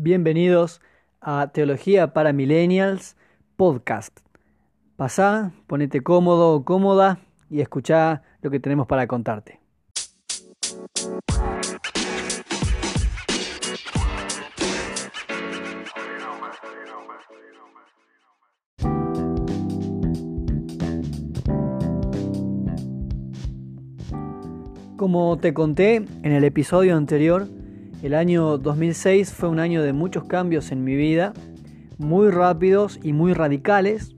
Bienvenidos 0.00 0.80
a 1.20 1.48
Teología 1.48 2.12
para 2.12 2.32
Millennials 2.32 3.16
Podcast. 3.56 4.16
Pasá, 4.94 5.50
ponete 5.66 6.02
cómodo 6.02 6.54
o 6.54 6.64
cómoda 6.64 7.18
y 7.50 7.62
escuchá 7.62 8.22
lo 8.40 8.48
que 8.52 8.60
tenemos 8.60 8.86
para 8.86 9.08
contarte. 9.08 9.58
Como 24.96 25.38
te 25.38 25.52
conté 25.52 25.96
en 25.96 26.30
el 26.30 26.44
episodio 26.44 26.96
anterior, 26.96 27.48
el 28.02 28.14
año 28.14 28.58
2006 28.58 29.32
fue 29.32 29.48
un 29.48 29.58
año 29.58 29.82
de 29.82 29.92
muchos 29.92 30.24
cambios 30.24 30.70
en 30.70 30.84
mi 30.84 30.94
vida, 30.94 31.32
muy 31.98 32.30
rápidos 32.30 33.00
y 33.02 33.12
muy 33.12 33.32
radicales. 33.32 34.14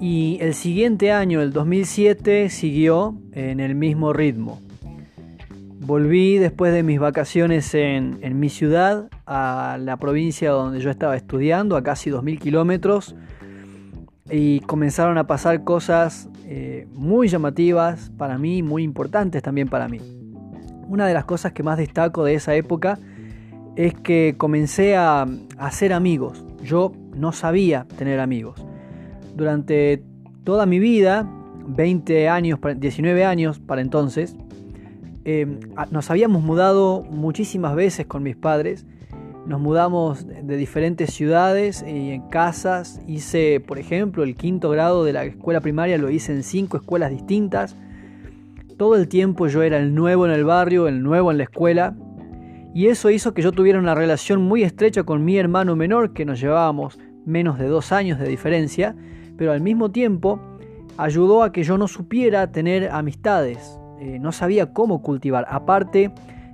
Y 0.00 0.38
el 0.40 0.54
siguiente 0.54 1.12
año, 1.12 1.42
el 1.42 1.52
2007, 1.52 2.48
siguió 2.48 3.18
en 3.32 3.60
el 3.60 3.74
mismo 3.74 4.12
ritmo. 4.12 4.60
Volví 5.80 6.38
después 6.38 6.72
de 6.72 6.82
mis 6.82 6.98
vacaciones 6.98 7.74
en, 7.74 8.38
mi 8.38 8.48
ciudad, 8.48 9.08
a 9.26 9.78
la 9.80 9.96
provincia 9.96 10.50
donde 10.50 10.80
yo 10.80 10.90
estaba 10.90 11.16
estudiando, 11.16 11.76
a 11.76 11.82
casi 11.82 12.10
2.000 12.10 12.38
kilómetros, 12.38 13.16
y 14.30 14.60
comenzaron 14.60 15.18
a 15.18 15.26
pasar 15.26 15.64
cosas 15.64 16.28
eh, 16.44 16.86
muy 16.92 17.28
llamativas 17.28 18.10
para 18.16 18.38
mí, 18.38 18.62
muy 18.62 18.82
importantes 18.82 19.42
también 19.42 19.68
para 19.68 19.88
mí. 19.88 20.17
Una 20.88 21.06
de 21.06 21.14
las 21.14 21.24
cosas 21.24 21.52
que 21.52 21.62
más 21.62 21.78
destaco 21.78 22.24
de 22.24 22.34
esa 22.34 22.54
época 22.54 22.98
es 23.76 23.94
que 23.94 24.34
comencé 24.36 24.96
a, 24.96 25.26
hacer 25.58 25.92
amigos. 25.92 26.44
Yo 26.62 26.92
no 27.14 27.32
sabía 27.32 27.86
tener 27.96 28.18
amigos. 28.20 28.64
Durante 29.36 30.02
toda 30.44 30.66
mi 30.66 30.78
vida, 30.80 31.30
20 31.66 32.28
años, 32.28 32.58
19 32.76 33.24
años 33.24 33.60
para 33.60 33.80
entonces, 33.80 34.36
eh, 35.24 35.46
nos 35.90 36.10
habíamos 36.10 36.42
mudado 36.42 37.02
muchísimas 37.02 37.74
veces 37.76 38.06
con 38.06 38.22
mis 38.22 38.34
padres 38.36 38.86
nos 39.48 39.62
mudamos 39.62 40.26
de 40.26 40.56
diferentes 40.58 41.14
ciudades 41.14 41.82
y 41.82 42.10
en 42.10 42.28
casas. 42.28 43.00
Hice, 43.06 43.60
por 43.66 43.78
ejemplo, 43.78 44.22
el 44.22 44.34
quinto 44.34 44.68
grado 44.68 45.04
de 45.04 45.14
la 45.14 45.24
escuela 45.24 45.62
primaria, 45.62 45.96
lo 45.96 46.10
hice 46.10 46.32
en 46.32 46.42
cinco 46.42 46.76
escuelas 46.76 47.10
distintas. 47.10 47.74
Todo 48.78 48.94
el 48.94 49.08
tiempo 49.08 49.48
yo 49.48 49.62
era 49.64 49.76
el 49.78 49.92
nuevo 49.92 50.24
en 50.24 50.30
el 50.30 50.44
barrio, 50.44 50.86
el 50.86 51.02
nuevo 51.02 51.32
en 51.32 51.38
la 51.38 51.42
escuela. 51.42 51.96
Y 52.72 52.86
eso 52.86 53.10
hizo 53.10 53.34
que 53.34 53.42
yo 53.42 53.50
tuviera 53.50 53.80
una 53.80 53.96
relación 53.96 54.40
muy 54.40 54.62
estrecha 54.62 55.02
con 55.02 55.24
mi 55.24 55.36
hermano 55.36 55.74
menor, 55.74 56.12
que 56.12 56.24
nos 56.24 56.40
llevábamos 56.40 56.96
menos 57.26 57.58
de 57.58 57.66
dos 57.66 57.90
años 57.90 58.20
de 58.20 58.28
diferencia, 58.28 58.94
pero 59.36 59.50
al 59.50 59.60
mismo 59.60 59.90
tiempo 59.90 60.40
ayudó 60.96 61.42
a 61.42 61.50
que 61.50 61.64
yo 61.64 61.76
no 61.76 61.88
supiera 61.88 62.52
tener 62.52 62.88
amistades, 62.92 63.80
eh, 63.98 64.20
no 64.20 64.30
sabía 64.30 64.72
cómo 64.72 65.02
cultivar. 65.02 65.44
Aparte, 65.50 66.12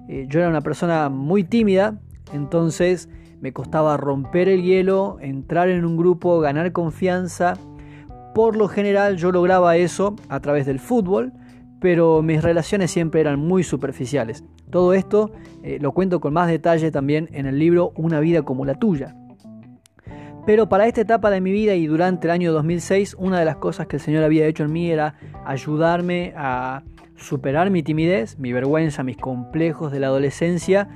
eh, 0.08 0.24
yo 0.26 0.40
era 0.40 0.48
una 0.48 0.62
persona 0.62 1.10
muy 1.10 1.44
tímida, 1.44 2.00
entonces 2.32 3.10
me 3.42 3.52
costaba 3.52 3.98
romper 3.98 4.48
el 4.48 4.62
hielo, 4.62 5.18
entrar 5.20 5.68
en 5.68 5.84
un 5.84 5.98
grupo, 5.98 6.40
ganar 6.40 6.72
confianza. 6.72 7.58
Por 8.34 8.56
lo 8.56 8.66
general 8.66 9.18
yo 9.18 9.30
lograba 9.30 9.76
eso 9.76 10.16
a 10.30 10.40
través 10.40 10.64
del 10.64 10.80
fútbol, 10.80 11.34
pero 11.84 12.22
mis 12.22 12.42
relaciones 12.42 12.90
siempre 12.90 13.20
eran 13.20 13.38
muy 13.38 13.62
superficiales. 13.62 14.42
Todo 14.70 14.94
esto 14.94 15.32
eh, 15.62 15.76
lo 15.82 15.92
cuento 15.92 16.18
con 16.18 16.32
más 16.32 16.48
detalle 16.48 16.90
también 16.90 17.28
en 17.34 17.44
el 17.44 17.58
libro 17.58 17.92
Una 17.94 18.20
vida 18.20 18.40
como 18.40 18.64
la 18.64 18.76
tuya. 18.76 19.14
Pero 20.46 20.66
para 20.70 20.86
esta 20.86 21.02
etapa 21.02 21.28
de 21.28 21.42
mi 21.42 21.52
vida 21.52 21.74
y 21.74 21.86
durante 21.86 22.26
el 22.26 22.30
año 22.30 22.54
2006, 22.54 23.16
una 23.18 23.38
de 23.38 23.44
las 23.44 23.56
cosas 23.56 23.86
que 23.86 23.96
el 23.96 24.00
Señor 24.00 24.24
había 24.24 24.46
hecho 24.46 24.64
en 24.64 24.72
mí 24.72 24.90
era 24.90 25.16
ayudarme 25.44 26.32
a 26.38 26.84
superar 27.16 27.68
mi 27.68 27.82
timidez, 27.82 28.38
mi 28.38 28.54
vergüenza, 28.54 29.02
mis 29.02 29.18
complejos 29.18 29.92
de 29.92 30.00
la 30.00 30.06
adolescencia 30.06 30.88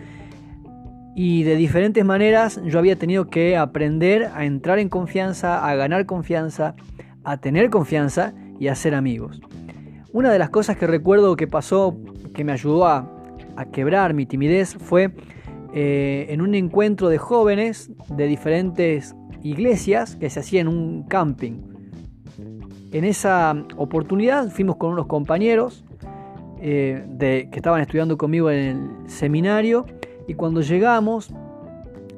y 1.15 1.43
de 1.43 1.57
diferentes 1.57 2.03
maneras 2.03 2.63
yo 2.65 2.79
había 2.79 2.97
tenido 2.97 3.29
que 3.29 3.59
aprender 3.59 4.31
a 4.35 4.47
entrar 4.47 4.79
en 4.79 4.89
confianza, 4.89 5.69
a 5.69 5.75
ganar 5.75 6.07
confianza, 6.07 6.77
a 7.25 7.37
tener 7.37 7.69
confianza 7.69 8.33
y 8.59 8.69
a 8.69 8.75
ser 8.75 8.95
amigos. 8.95 9.43
Una 10.13 10.33
de 10.33 10.39
las 10.39 10.49
cosas 10.51 10.77
que 10.77 10.87
recuerdo 10.87 11.37
que 11.37 11.47
pasó, 11.47 11.97
que 12.35 12.43
me 12.43 12.53
ayudó 12.53 12.87
a, 12.87 13.15
quebrar 13.73 14.15
mi 14.15 14.25
timidez, 14.25 14.77
fue 14.77 15.11
eh, 15.75 16.27
en 16.31 16.41
un 16.41 16.55
encuentro 16.55 17.09
de 17.09 17.19
jóvenes 17.19 17.91
de 18.09 18.27
diferentes 18.27 19.17
iglesias 19.43 20.15
que 20.17 20.31
se 20.31 20.41
hacía 20.41 20.61
en 20.61 20.69
un 20.69 21.03
camping. 21.03 21.61
En 22.93 23.05
esa 23.05 23.65
oportunidad 23.77 24.49
fuimos 24.51 24.77
con 24.77 24.93
unos 24.93 25.07
compañeros 25.07 25.85
eh, 26.61 27.05
que 27.19 27.57
estaban 27.57 27.81
estudiando 27.81 28.17
conmigo 28.17 28.51
en 28.51 28.59
el 29.05 29.11
seminario 29.11 29.87
y 30.27 30.35
cuando 30.35 30.61
llegamos, 30.61 31.31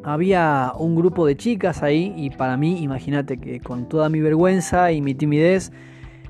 había 0.03 0.73
un 0.79 0.95
grupo 0.95 1.27
de 1.27 1.37
chicas 1.37 1.83
ahí 1.83 2.15
y 2.17 2.31
para 2.31 2.57
mí, 2.57 2.83
imagínate 2.83 3.39
que 3.39 3.61
con 3.61 3.89
toda 3.89 4.09
mi 4.09 4.21
vergüenza 4.21 4.93
y 4.93 5.01
mi 5.01 5.15
timidez, 5.15 5.73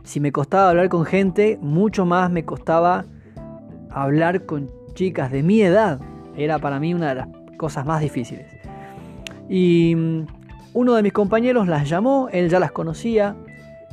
si 0.04 0.20
me 0.20 0.32
costaba 0.32 0.70
hablar 0.70 0.88
con 0.88 1.04
gente, 1.04 1.58
mucho 1.60 2.06
más 2.06 2.30
me 2.30 2.44
costaba 2.44 3.04
hablar 3.90 4.46
con 4.46 4.70
chicas 4.94 5.30
de 5.30 5.42
mi 5.42 5.62
edad. 5.62 6.00
Era 6.36 6.58
para 6.58 6.80
mí 6.80 6.94
una 6.94 7.10
de 7.10 7.14
las 7.16 7.28
cosas 7.56 7.84
más 7.86 8.00
difíciles. 8.00 8.46
Y 9.48 9.94
mm, 9.96 10.26
uno 10.74 10.94
de 10.94 11.02
mis 11.02 11.12
compañeros 11.12 11.68
las 11.68 11.88
llamó, 11.88 12.28
él 12.32 12.48
ya 12.48 12.60
las 12.60 12.72
conocía, 12.72 13.36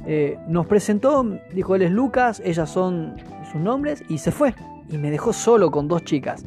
eh, 0.05 0.37
nos 0.47 0.67
presentó, 0.67 1.25
dijo 1.53 1.75
él 1.75 1.81
es 1.81 1.91
Lucas, 1.91 2.41
ellas 2.45 2.69
son 2.69 3.15
sus 3.51 3.59
nombres 3.59 4.03
y 4.09 4.19
se 4.19 4.31
fue. 4.31 4.53
Y 4.89 4.97
me 4.97 5.11
dejó 5.11 5.33
solo 5.33 5.71
con 5.71 5.87
dos 5.87 6.03
chicas. 6.03 6.45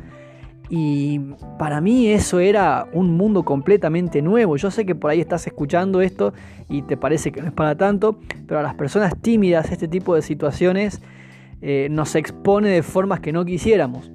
Y 0.73 1.19
para 1.59 1.81
mí 1.81 2.07
eso 2.07 2.39
era 2.39 2.87
un 2.93 3.17
mundo 3.17 3.45
completamente 3.45 4.23
nuevo. 4.23 4.57
Yo 4.57 4.71
sé 4.71 4.87
que 4.87 4.95
por 4.95 5.11
ahí 5.11 5.21
estás 5.21 5.45
escuchando 5.49 6.01
esto 6.01 6.33
y 6.69 6.83
te 6.83 6.97
parece 6.97 7.33
que 7.33 7.41
no 7.41 7.49
es 7.49 7.53
para 7.53 7.77
tanto, 7.77 8.21
pero 8.47 8.61
a 8.61 8.63
las 8.63 8.75
personas 8.75 9.21
tímidas 9.21 9.73
este 9.73 9.89
tipo 9.89 10.15
de 10.15 10.23
situaciones 10.23 11.03
eh, 11.61 11.89
nos 11.91 12.15
expone 12.15 12.69
de 12.69 12.85
formas 12.85 13.19
que 13.19 13.33
no 13.33 13.45
quisiéramos. 13.45 14.13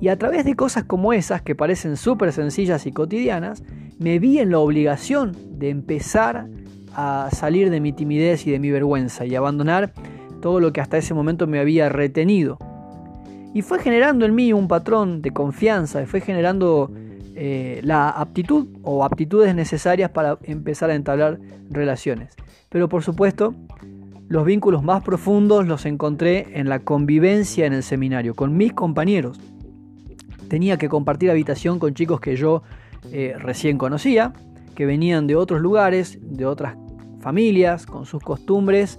Y 0.00 0.08
a 0.08 0.16
través 0.16 0.44
de 0.44 0.54
cosas 0.54 0.84
como 0.84 1.12
esas, 1.12 1.42
que 1.42 1.56
parecen 1.56 1.96
súper 1.96 2.32
sencillas 2.32 2.86
y 2.86 2.92
cotidianas, 2.92 3.64
me 3.98 4.20
vi 4.20 4.38
en 4.38 4.50
la 4.52 4.60
obligación 4.60 5.36
de 5.58 5.68
empezar 5.68 6.46
a 6.94 7.28
salir 7.32 7.70
de 7.70 7.80
mi 7.80 7.92
timidez 7.92 8.46
y 8.46 8.52
de 8.52 8.60
mi 8.60 8.70
vergüenza 8.70 9.26
y 9.26 9.34
abandonar 9.34 9.92
todo 10.40 10.60
lo 10.60 10.72
que 10.72 10.80
hasta 10.80 10.96
ese 10.96 11.12
momento 11.12 11.46
me 11.48 11.58
había 11.58 11.88
retenido. 11.88 12.58
Y 13.52 13.62
fue 13.62 13.80
generando 13.80 14.24
en 14.26 14.34
mí 14.34 14.52
un 14.52 14.68
patrón 14.68 15.22
de 15.22 15.32
confianza, 15.32 16.06
fue 16.06 16.20
generando 16.20 16.90
eh, 17.34 17.80
la 17.82 18.10
aptitud 18.10 18.68
o 18.82 19.04
aptitudes 19.04 19.54
necesarias 19.54 20.10
para 20.10 20.38
empezar 20.42 20.90
a 20.90 20.94
entablar 20.94 21.38
relaciones. 21.70 22.34
Pero 22.68 22.88
por 22.88 23.02
supuesto, 23.02 23.54
los 24.28 24.44
vínculos 24.44 24.84
más 24.84 25.02
profundos 25.02 25.66
los 25.66 25.86
encontré 25.86 26.46
en 26.52 26.68
la 26.68 26.78
convivencia 26.78 27.66
en 27.66 27.72
el 27.72 27.82
seminario, 27.82 28.34
con 28.34 28.56
mis 28.56 28.72
compañeros. 28.72 29.40
Tenía 30.48 30.76
que 30.76 30.88
compartir 30.88 31.30
habitación 31.30 31.78
con 31.78 31.94
chicos 31.94 32.20
que 32.20 32.36
yo 32.36 32.62
eh, 33.10 33.34
recién 33.38 33.78
conocía, 33.78 34.32
que 34.76 34.86
venían 34.86 35.26
de 35.26 35.34
otros 35.34 35.60
lugares, 35.60 36.18
de 36.22 36.46
otras 36.46 36.76
familias, 37.20 37.86
con 37.86 38.06
sus 38.06 38.22
costumbres 38.22 38.98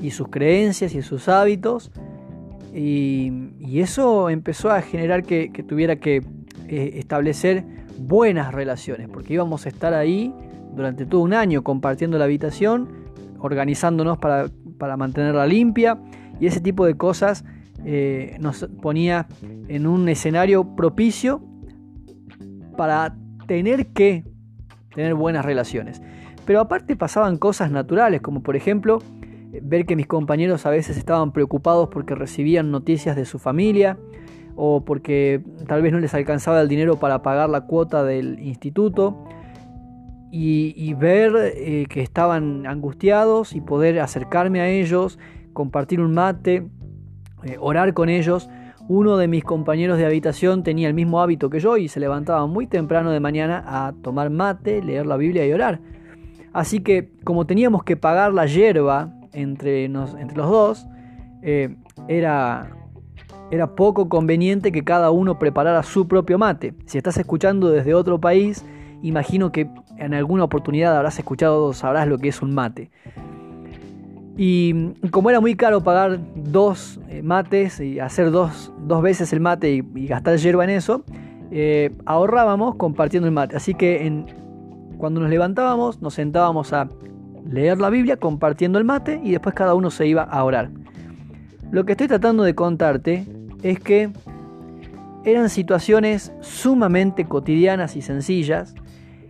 y 0.00 0.12
sus 0.12 0.28
creencias 0.28 0.94
y 0.94 1.02
sus 1.02 1.28
hábitos, 1.28 1.90
y, 2.74 3.80
eso 3.80 4.30
empezó 4.30 4.70
a 4.70 4.82
generar 4.82 5.22
que, 5.22 5.48
tuviera 5.66 5.96
que 5.96 6.22
eh, 6.68 6.92
establecer 6.94 7.64
buenas 7.98 8.52
relaciones, 8.52 9.08
porque 9.08 9.34
íbamos 9.34 9.66
a 9.66 9.68
estar 9.68 9.94
ahí 9.94 10.34
durante 10.74 11.06
todo 11.06 11.20
un 11.20 11.34
año 11.34 11.62
compartiendo 11.62 12.18
la 12.18 12.24
habitación, 12.24 12.88
organizándonos 13.38 14.18
para, 14.18 14.48
mantenerla 14.96 15.46
limpia 15.46 15.98
y 16.40 16.46
ese 16.46 16.60
tipo 16.60 16.84
de 16.84 16.94
cosas 16.94 17.44
eh, 17.86 18.36
nos 18.40 18.68
ponía 18.82 19.28
en 19.68 19.86
un 19.86 20.08
escenario 20.08 20.76
propicio 20.76 21.42
para 22.76 23.16
tener 23.46 23.86
que 23.88 24.24
tener 24.94 25.14
buenas 25.14 25.44
relaciones. 25.44 26.02
Pero 26.44 26.60
aparte 26.60 26.96
pasaban 26.96 27.38
cosas 27.38 27.70
naturales, 27.70 28.20
como 28.20 28.42
por 28.42 28.56
ejemplo 28.56 28.98
ver 29.62 29.86
que 29.86 29.96
mis 29.96 30.06
compañeros 30.06 30.66
a 30.66 30.70
veces 30.70 30.96
estaban 30.96 31.32
preocupados 31.32 31.88
porque 31.88 32.14
recibían 32.14 32.70
noticias 32.70 33.16
de 33.16 33.24
su 33.24 33.38
familia 33.38 33.98
o 34.56 34.84
porque 34.84 35.42
tal 35.66 35.82
vez 35.82 35.92
no 35.92 35.98
les 35.98 36.14
alcanzaba 36.14 36.60
el 36.60 36.68
dinero 36.68 36.98
para 36.98 37.22
pagar 37.22 37.50
la 37.50 37.62
cuota 37.62 38.04
del 38.04 38.38
instituto 38.40 39.24
y, 40.36 40.94
ver 40.94 41.32
eh, 41.36 41.86
que 41.88 42.02
estaban 42.02 42.66
angustiados 42.66 43.54
y 43.54 43.60
poder 43.60 44.00
acercarme 44.00 44.60
a 44.60 44.68
ellos, 44.68 45.20
compartir 45.52 46.00
un 46.00 46.12
mate, 46.12 46.66
eh, 47.44 47.56
orar 47.60 47.94
con 47.94 48.08
ellos 48.08 48.48
Uno 48.88 49.16
de 49.16 49.28
mis 49.28 49.44
compañeros 49.44 49.96
de 49.96 50.06
habitación 50.06 50.64
tenía 50.64 50.88
el 50.88 50.94
mismo 50.94 51.22
hábito 51.22 51.50
que 51.50 51.60
yo 51.60 51.76
y 51.76 51.88
se 51.88 52.00
levantaba 52.00 52.46
muy 52.46 52.66
temprano 52.66 53.12
de 53.12 53.20
mañana 53.20 53.62
a 53.64 53.94
tomar 54.02 54.28
mate, 54.28 54.82
leer 54.82 55.06
la 55.06 55.16
Biblia 55.16 55.46
y 55.46 55.52
orar. 55.52 55.80
Así 56.52 56.80
que 56.80 57.12
como 57.22 57.46
teníamos 57.46 57.84
que 57.84 57.96
pagar 57.96 58.34
la 58.34 58.46
hierba 58.46 59.12
entre, 59.34 59.88
los 59.88 60.12
dos, 60.34 60.86
eh, 61.42 61.76
era, 62.08 62.70
era 63.50 63.74
poco 63.74 64.08
conveniente 64.08 64.72
que 64.72 64.82
cada 64.82 65.10
uno 65.10 65.38
preparara 65.38 65.82
su 65.82 66.08
propio 66.08 66.38
mate. 66.38 66.74
Si 66.86 66.98
estás 66.98 67.16
escuchando 67.18 67.70
desde 67.70 67.94
otro 67.94 68.20
país, 68.20 68.64
imagino 69.02 69.52
que 69.52 69.68
en 69.98 70.14
alguna 70.14 70.44
oportunidad 70.44 70.96
habrás 70.96 71.18
escuchado, 71.18 71.72
sabrás 71.72 72.08
lo 72.08 72.18
que 72.18 72.28
es 72.28 72.42
un 72.42 72.54
mate. 72.54 72.90
Y 74.36 74.94
como 75.10 75.30
era 75.30 75.40
muy 75.40 75.54
caro 75.54 75.82
pagar 75.82 76.18
dos 76.34 77.00
eh, 77.08 77.22
mates 77.22 77.78
y 77.78 78.00
hacer 78.00 78.32
dos, 78.32 78.72
veces 79.02 79.32
el 79.32 79.40
mate 79.40 79.70
y, 79.70 80.06
gastar 80.06 80.36
hierba 80.38 80.64
en 80.64 80.70
eso, 80.70 81.04
eh, 81.52 81.94
ahorrábamos 82.04 82.74
compartiendo 82.74 83.28
el 83.28 83.34
mate. 83.34 83.56
Así 83.56 83.74
que 83.74 84.24
cuando 84.98 85.20
nos 85.20 85.30
levantábamos 85.30 86.02
nos 86.02 86.14
sentábamos 86.14 86.72
a 86.72 86.88
leer 87.44 87.78
la 87.78 87.90
Biblia 87.90 88.16
compartiendo 88.16 88.78
el 88.78 88.84
mate 88.84 89.20
y 89.22 89.32
después 89.32 89.54
cada 89.54 89.74
uno 89.74 89.90
se 89.90 90.06
iba 90.06 90.22
a 90.22 90.44
orar. 90.44 90.70
Lo 91.70 91.84
que 91.84 91.92
estoy 91.92 92.08
tratando 92.08 92.42
de 92.42 92.54
contarte 92.54 93.26
es 93.62 93.80
que 93.80 94.10
eran 95.24 95.48
situaciones 95.48 96.32
sumamente 96.40 97.24
cotidianas 97.24 97.96
y 97.96 98.02
sencillas 98.02 98.74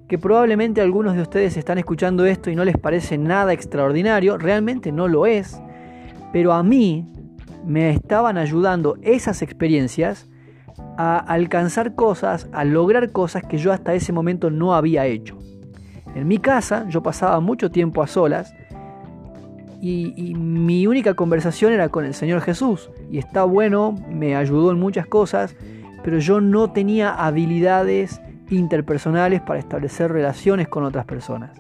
que 0.09 0.19
probablemente 0.19 0.81
algunos 0.81 1.15
de 1.15 1.23
ustedes 1.23 1.57
están 1.57 1.79
escuchando 1.79 2.27
esto 2.27 2.51
y 2.51 2.57
no 2.57 2.65
les 2.65 2.77
parece 2.77 3.17
nada 3.17 3.53
extraordinario, 3.53 4.37
realmente 4.37 4.93
no 4.93 5.09
lo 5.09 5.27
es, 5.27 5.61
pero 6.33 6.53
a 6.53 6.63
mí 6.63 7.07
me 7.65 7.91
estaban 7.91 8.37
ayudando 8.37 8.97
esas 9.03 9.41
experiencias 9.41 10.29
a 10.99 11.19
alcanzar 11.19 11.95
cosas, 11.95 12.49
a 12.53 12.65
lograr 12.65 13.13
cosas 13.13 13.45
que 13.45 13.57
yo 13.57 13.73
hasta 13.73 13.95
ese 13.95 14.13
momento 14.13 14.51
no 14.51 14.75
había 14.75 15.07
hecho. 15.07 15.39
En 16.15 16.29
mi 16.29 16.39
casa 16.39 16.87
yo 16.89 17.03
pasaba 17.03 17.41
mucho 17.41 17.71
tiempo 17.71 18.03
a 18.03 18.07
solas 18.07 18.55
y, 19.81 20.35
mi 20.35 20.87
única 20.87 21.13
conversación 21.13 21.73
era 21.75 21.91
con 21.91 22.07
el 22.07 22.15
Señor 22.15 22.41
Jesús. 22.41 22.91
Y 23.11 23.19
está 23.19 23.45
bueno, 23.45 23.95
me 24.11 24.35
ayudó 24.35 24.71
en 24.71 24.79
muchas 24.79 25.07
cosas, 25.07 25.55
pero 26.03 26.19
yo 26.19 26.41
no 26.41 26.73
tenía 26.73 27.13
habilidades 27.13 28.23
interpersonales 28.49 29.43
para 29.43 29.59
establecer 29.59 30.11
relaciones 30.11 30.69
con 30.69 30.85
otras 30.85 31.05
personas. 31.05 31.51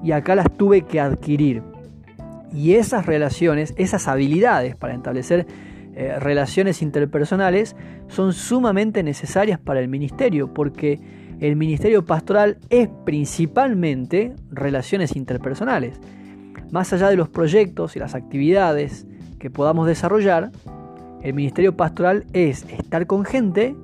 Y 0.00 0.12
acá 0.12 0.36
las 0.36 0.48
tuve 0.56 0.82
que 0.82 1.00
adquirir. 1.00 1.64
Y 2.52 2.74
esas 2.74 3.06
relaciones, 3.06 3.74
esas 3.76 4.06
habilidades 4.06 4.76
para 4.76 4.94
establecer 4.94 5.48
eh, 5.96 6.20
relaciones 6.20 6.82
interpersonales 6.82 7.74
son 8.06 8.32
sumamente 8.32 9.02
necesarias 9.02 9.58
para 9.58 9.80
el 9.80 9.88
ministerio, 9.88 10.54
porque 10.54 11.00
el 11.40 11.56
ministerio 11.56 12.04
pastoral 12.04 12.58
es 12.68 12.88
principalmente 13.04 14.34
relaciones 14.50 15.16
interpersonales. 15.16 15.98
Más 16.70 16.92
allá 16.92 17.08
de 17.08 17.16
los 17.16 17.28
proyectos 17.28 17.96
y 17.96 17.98
las 17.98 18.14
actividades 18.14 19.06
que 19.38 19.50
podamos 19.50 19.86
desarrollar, 19.86 20.50
el 21.22 21.34
ministerio 21.34 21.76
pastoral 21.76 22.24
es 22.34 22.64
estar 22.68 23.06
con 23.06 23.24
gente 23.24 23.74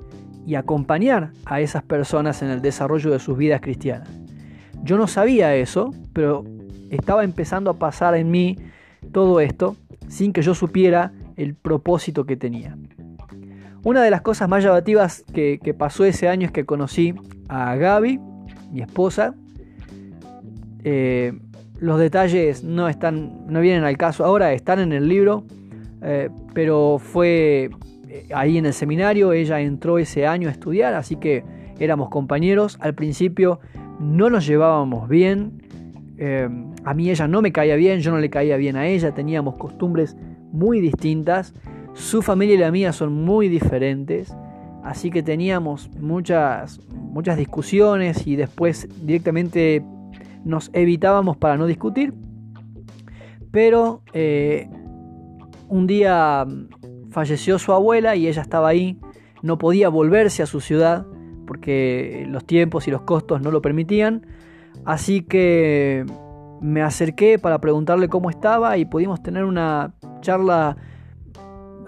y 0.45 0.55
acompañar 0.55 1.31
a 1.45 1.59
esas 1.59 1.83
personas 1.83 2.41
en 2.41 2.49
el 2.49 2.61
desarrollo 2.61 3.11
de 3.11 3.19
sus 3.19 3.37
vidas 3.37 3.59
cristianas. 3.59 4.09
Yo 4.83 4.97
no 4.97 5.07
sabía 5.07 5.55
eso, 5.55 5.91
pero 6.13 6.45
estaba 6.91 7.23
empezando 7.23 7.71
a 7.71 7.73
pasar 7.73 8.15
en 8.15 8.31
mí 8.31 8.57
todo 9.11 9.39
esto 9.39 9.75
sin 10.07 10.31
que 10.31 10.41
yo 10.41 10.53
supiera 10.53 11.11
el 11.35 11.55
propósito 11.55 12.25
que 12.25 12.37
tenía. 12.37 12.77
Una 13.83 14.03
de 14.03 14.11
las 14.11 14.21
cosas 14.21 14.49
más 14.49 14.63
llamativas 14.63 15.23
que, 15.33 15.75
pasó 15.77 16.05
ese 16.05 16.27
año 16.27 16.47
es 16.47 16.51
que 16.51 16.65
conocí 16.65 17.13
a 17.47 17.75
Gaby, 17.75 18.19
mi 18.71 18.81
esposa. 18.81 19.35
Eh, 20.83 21.33
los 21.79 21.99
detalles 21.99 22.63
no, 22.63 22.87
están, 22.89 23.45
no 23.47 23.61
vienen 23.61 23.83
al 23.83 23.97
caso 23.97 24.25
ahora, 24.25 24.53
están 24.53 24.79
en 24.79 24.93
el 24.93 25.07
libro, 25.07 25.43
eh, 26.01 26.29
pero 26.53 26.97
fue 26.99 27.69
ahí 28.33 28.57
en 28.57 28.65
el 28.65 28.73
seminario, 28.73 29.33
ella 29.33 29.59
entró 29.59 29.97
ese 29.97 30.25
año 30.25 30.49
a 30.49 30.51
estudiar, 30.51 30.93
así 30.93 31.17
que 31.17 31.43
éramos 31.79 32.09
compañeros. 32.09 32.77
Al 32.81 32.95
principio 32.95 33.59
no 33.99 34.29
nos 34.29 34.47
llevábamos 34.47 35.07
bien, 35.07 35.61
eh, 36.17 36.49
a 36.83 36.93
mí 36.93 37.09
ella 37.09 37.27
no 37.27 37.41
me 37.41 37.51
caía 37.51 37.75
bien, 37.75 37.99
yo 37.99 38.11
no 38.11 38.17
le 38.17 38.29
caía 38.29 38.57
bien 38.57 38.75
a 38.75 38.87
ella, 38.87 39.13
teníamos 39.13 39.55
costumbres 39.55 40.15
muy 40.51 40.79
distintas, 40.81 41.53
su 41.93 42.21
familia 42.21 42.55
y 42.55 42.59
la 42.59 42.71
mía 42.71 42.93
son 42.93 43.13
muy 43.13 43.49
diferentes, 43.49 44.35
así 44.87 45.11
que 45.11 45.21
teníamos 45.21 45.89
muchas, 45.99 46.79
muchas 46.93 47.37
discusiones 47.37 48.25
y 48.25 48.37
después 48.37 48.87
directamente 49.05 49.83
nos 50.45 50.69
evitábamos 50.71 51.35
para 51.35 51.57
no 51.57 51.65
discutir. 51.65 52.13
Pero 53.51 54.01
eh, 54.13 54.69
un 55.67 55.87
día 55.87 56.45
falleció 57.11 57.59
su 57.59 57.73
abuela 57.73 58.15
y 58.15 58.27
ella 58.27 58.41
estaba 58.41 58.69
ahí, 58.69 58.97
no 59.41 59.57
podía 59.57 59.89
volverse 59.89 60.41
a 60.41 60.45
su 60.45 60.61
ciudad 60.61 61.05
porque 61.45 62.25
los 62.29 62.45
tiempos 62.45 62.87
y 62.87 62.91
los 62.91 63.01
costos 63.01 63.41
no 63.41 63.51
lo 63.51 63.61
permitían, 63.61 64.25
así 64.85 65.21
que 65.21 66.05
me 66.61 66.81
acerqué 66.81 67.39
para 67.39 67.59
preguntarle 67.59 68.07
cómo 68.07 68.29
estaba 68.29 68.77
y 68.77 68.85
pudimos 68.85 69.21
tener 69.21 69.43
una 69.43 69.93
charla 70.21 70.77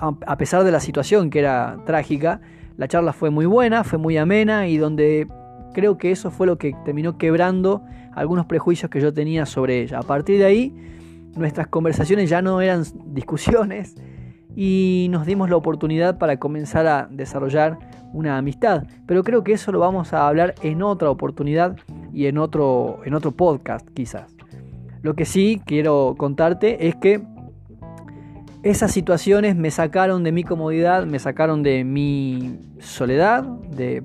a 0.01 0.38
pesar 0.38 0.63
de 0.63 0.72
la 0.72 0.80
situación 0.80 1.30
que 1.30 1.40
era 1.40 1.78
trágica, 1.86 2.40
la 2.79 2.87
charla 2.87 3.11
fue 3.11 3.29
muy 3.29 3.45
buena, 3.45 3.83
fue 3.83 3.99
muy 3.99 4.17
amena 4.17 4.67
y 4.67 4.77
donde 4.77 5.27
creo 5.73 5.97
que 5.97 6.11
eso 6.11 6.31
fue 6.31 6.47
lo 6.47 6.57
que 6.57 6.73
terminó 6.85 7.17
quebrando 7.17 7.83
algunos 8.13 8.45
prejuicios 8.45 8.89
que 8.89 9.01
yo 9.01 9.13
tenía 9.13 9.45
sobre 9.45 9.81
ella. 9.81 9.99
A 9.99 10.03
partir 10.03 10.39
de 10.39 10.45
ahí, 10.45 10.73
nuestras 11.35 11.67
conversaciones 11.67 12.29
ya 12.29 12.41
no 12.41 12.61
eran 12.61 12.85
discusiones, 13.13 13.95
y 14.55 15.07
nos 15.09 15.25
dimos 15.25 15.49
la 15.49 15.55
oportunidad 15.55 16.17
para 16.17 16.37
comenzar 16.37 16.87
a 16.87 17.07
desarrollar 17.11 17.77
una 18.13 18.37
amistad. 18.37 18.83
Pero 19.05 19.23
creo 19.23 19.43
que 19.43 19.53
eso 19.53 19.71
lo 19.71 19.79
vamos 19.79 20.13
a 20.13 20.27
hablar 20.27 20.55
en 20.63 20.81
otra 20.81 21.09
oportunidad 21.09 21.77
y 22.13 22.25
en 22.25 22.37
otro, 22.37 22.99
en 23.05 23.13
otro 23.13 23.31
podcast 23.31 23.87
quizás. 23.93 24.35
Lo 25.01 25.13
que 25.13 25.25
sí 25.25 25.61
quiero 25.65 26.15
contarte 26.17 26.87
es 26.87 26.95
que 26.95 27.21
esas 28.63 28.91
situaciones 28.91 29.56
me 29.56 29.71
sacaron 29.71 30.23
de 30.23 30.31
mi 30.31 30.44
comodidad, 30.44 31.06
me 31.06 31.19
sacaron 31.19 31.63
de 31.63 31.83
mi 31.83 32.59
soledad, 32.79 33.44
de, 33.44 34.03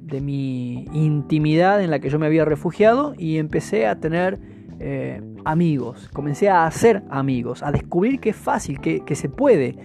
de 0.00 0.20
mi 0.20 0.84
intimidad 0.92 1.82
en 1.82 1.90
la 1.90 1.98
que 1.98 2.08
yo 2.08 2.18
me 2.18 2.26
había 2.26 2.44
refugiado 2.44 3.14
y 3.18 3.38
empecé 3.38 3.86
a 3.86 3.98
tener 3.98 4.38
eh, 4.80 5.20
amigos, 5.44 6.08
comencé 6.12 6.48
a 6.48 6.66
hacer 6.66 7.02
amigos, 7.10 7.62
a 7.62 7.72
descubrir 7.72 8.20
que 8.20 8.30
es 8.30 8.36
fácil, 8.36 8.80
que, 8.80 9.14
se 9.14 9.28
puede, 9.28 9.76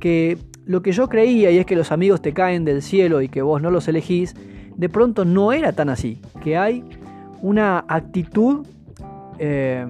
que 0.00 0.38
lo 0.64 0.82
que 0.82 0.92
yo 0.92 1.08
creía 1.08 1.50
y 1.50 1.58
es 1.58 1.66
que 1.66 1.76
los 1.76 1.92
amigos 1.92 2.22
te 2.22 2.32
caen 2.32 2.64
del 2.64 2.82
cielo 2.82 3.22
y 3.22 3.28
que 3.28 3.42
vos 3.42 3.60
no 3.60 3.70
los 3.70 3.88
elegís, 3.88 4.34
de 4.76 4.88
pronto 4.88 5.24
no 5.24 5.52
era 5.52 5.72
tan 5.72 5.88
así, 5.88 6.20
que 6.42 6.56
hay 6.56 6.84
una 7.42 7.84
actitud 7.88 8.66
eh, 9.38 9.86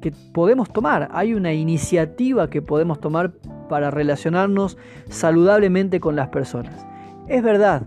que 0.00 0.12
podemos 0.32 0.72
tomar, 0.72 1.08
hay 1.12 1.34
una 1.34 1.52
iniciativa 1.52 2.50
que 2.50 2.62
podemos 2.62 3.00
tomar 3.00 3.32
para 3.68 3.90
relacionarnos 3.90 4.78
saludablemente 5.08 6.00
con 6.00 6.16
las 6.16 6.28
personas. 6.28 6.86
Es 7.28 7.42
verdad, 7.42 7.82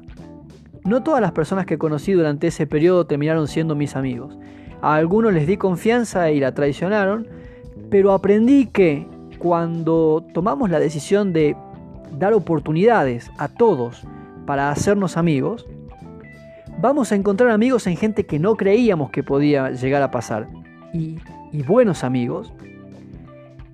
no 0.84 1.03
todas 1.03 1.22
las 1.22 1.32
personas 1.32 1.65
que 1.65 1.77
conocí 1.77 2.13
durante 2.13 2.48
ese 2.48 2.68
periodo 2.68 3.06
terminaron 3.06 3.48
siendo 3.48 3.75
mis 3.75 3.96
amigos. 3.96 4.38
A 4.82 4.96
algunos 4.96 5.34
les 5.34 5.48
di 5.48 5.58
confianza 5.58 6.32
y 6.32 6.39
la 6.39 6.53
traicionaron, 6.53 7.27
pero 7.89 8.13
aprendí 8.13 8.68
que 8.68 9.08
cuando 9.38 10.25
tomamos 10.34 10.70
la 10.70 10.80
decisión 10.80 11.34
de 11.34 11.56
dar 12.18 12.34
oportunidades 12.34 13.32
a 13.38 13.48
todos 13.48 14.03
para 14.46 14.72
hacernos 14.72 15.18
amigos, 15.18 15.68
vamos 16.80 17.12
a 17.12 17.15
encontrar 17.15 17.51
amigos 17.51 17.88
en 17.88 17.96
gente 17.96 18.25
que 18.25 18.39
no 18.39 18.56
creíamos 18.56 19.12
que 19.12 19.24
podía 19.24 19.72
llegar 19.72 20.01
a 20.01 20.12
pasar. 20.12 20.48
Y, 20.94 21.18
buenos 21.51 22.03
amigos. 22.03 22.53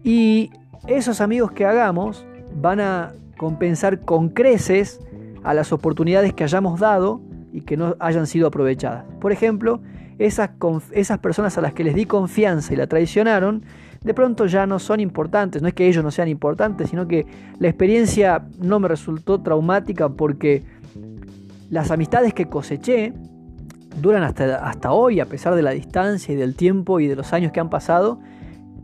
Y 0.04 0.52
esos 0.88 1.22
amigos 1.22 1.52
que 1.52 1.66
hagamos 1.66 2.26
van 2.56 2.80
a 2.80 3.14
compensar 3.38 4.02
con 4.02 4.30
creces 4.30 5.00
a 5.44 5.54
las 5.54 5.72
oportunidades 5.72 6.34
que 6.34 6.44
hayamos 6.44 6.80
dado 6.80 7.22
y 7.54 7.62
que 7.62 7.78
no 7.78 7.96
hayan 8.00 8.28
sido 8.28 8.48
aprovechadas. 8.48 9.06
Por 9.20 9.32
ejemplo, 9.32 9.82
esas, 10.20 10.52
esas 10.92 11.20
personas 11.20 11.58
a 11.58 11.62
las 11.62 11.74
que 11.74 11.84
les 11.84 11.96
di 11.96 12.06
confianza 12.06 12.74
y 12.74 12.78
la 12.78 12.88
traicionaron, 12.88 13.64
de 14.04 14.14
pronto 14.14 14.46
ya 14.46 14.66
no 14.66 14.80
son 14.80 15.00
importantes. 15.00 15.62
No 15.62 15.68
es 15.68 15.74
que 15.74 15.88
ellos 15.88 16.04
no 16.04 16.12
sean 16.12 16.28
importantes, 16.28 16.90
sino 16.90 17.08
que 17.08 17.26
la 17.60 17.68
experiencia 17.68 18.48
no 18.60 18.80
me 18.80 18.88
resultó 18.88 19.42
traumática 19.42 20.10
porque 20.10 20.64
las 21.70 21.92
amistades 21.92 22.34
que 22.34 22.46
coseché 22.46 23.14
duran 24.02 24.24
hasta, 24.24 24.68
hasta 24.68 24.92
hoy, 24.92 25.20
a 25.20 25.26
pesar 25.26 25.56
de 25.56 25.62
la 25.62 25.72
distancia 25.72 26.34
y 26.34 26.38
del 26.38 26.56
tiempo 26.56 27.00
y 27.00 27.08
de 27.08 27.16
los 27.16 27.34
años 27.34 27.52
que 27.52 27.60
han 27.60 27.70
pasado, 27.70 28.20